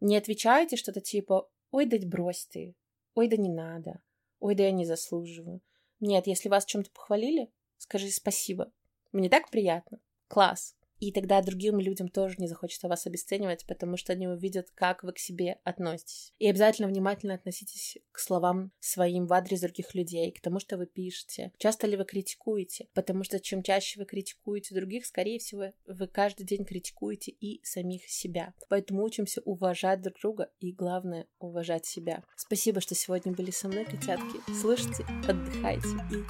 Не 0.00 0.16
отвечайте 0.16 0.76
что-то 0.76 1.00
типа 1.00 1.48
«Ой, 1.72 1.86
да 1.86 1.96
брось 2.06 2.46
ты», 2.46 2.76
«Ой, 3.14 3.26
да 3.26 3.36
не 3.36 3.48
надо», 3.48 4.00
Ой, 4.40 4.54
да 4.54 4.64
я 4.64 4.72
не 4.72 4.84
заслуживаю. 4.84 5.60
Нет, 6.00 6.26
если 6.26 6.48
вас 6.48 6.64
чем-то 6.64 6.90
похвалили, 6.90 7.50
скажи 7.78 8.10
спасибо. 8.10 8.70
Мне 9.12 9.28
так 9.28 9.50
приятно. 9.50 10.00
Класс. 10.28 10.74
И 11.00 11.12
тогда 11.12 11.42
другим 11.42 11.78
людям 11.78 12.08
тоже 12.08 12.36
не 12.38 12.46
захочется 12.46 12.88
вас 12.88 13.06
обесценивать, 13.06 13.66
потому 13.66 13.96
что 13.96 14.12
они 14.12 14.28
увидят, 14.28 14.70
как 14.74 15.02
вы 15.02 15.12
к 15.12 15.18
себе 15.18 15.58
относитесь. 15.64 16.32
И 16.38 16.48
обязательно 16.48 16.88
внимательно 16.88 17.34
относитесь 17.34 17.98
к 18.12 18.18
словам 18.18 18.72
своим 18.80 19.26
в 19.26 19.32
адрес 19.32 19.60
других 19.60 19.94
людей, 19.94 20.32
к 20.32 20.40
тому, 20.40 20.60
что 20.60 20.76
вы 20.76 20.86
пишете. 20.86 21.52
Часто 21.58 21.86
ли 21.86 21.96
вы 21.96 22.04
критикуете? 22.04 22.88
Потому 22.94 23.24
что 23.24 23.40
чем 23.40 23.62
чаще 23.62 24.00
вы 24.00 24.06
критикуете 24.06 24.74
других, 24.74 25.06
скорее 25.06 25.38
всего, 25.38 25.72
вы 25.86 26.06
каждый 26.06 26.44
день 26.44 26.64
критикуете 26.64 27.30
и 27.32 27.64
самих 27.64 28.08
себя. 28.08 28.54
Поэтому 28.68 29.02
учимся 29.02 29.42
уважать 29.44 30.00
друг 30.02 30.18
друга 30.20 30.50
и, 30.60 30.72
главное, 30.72 31.26
уважать 31.38 31.86
себя. 31.86 32.24
Спасибо, 32.36 32.80
что 32.80 32.94
сегодня 32.94 33.32
были 33.32 33.50
со 33.50 33.68
мной, 33.68 33.84
котятки. 33.84 34.40
Слышите, 34.60 35.04
отдыхайте 35.28 35.88
и 36.10 36.24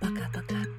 пока-пока. 0.00 0.69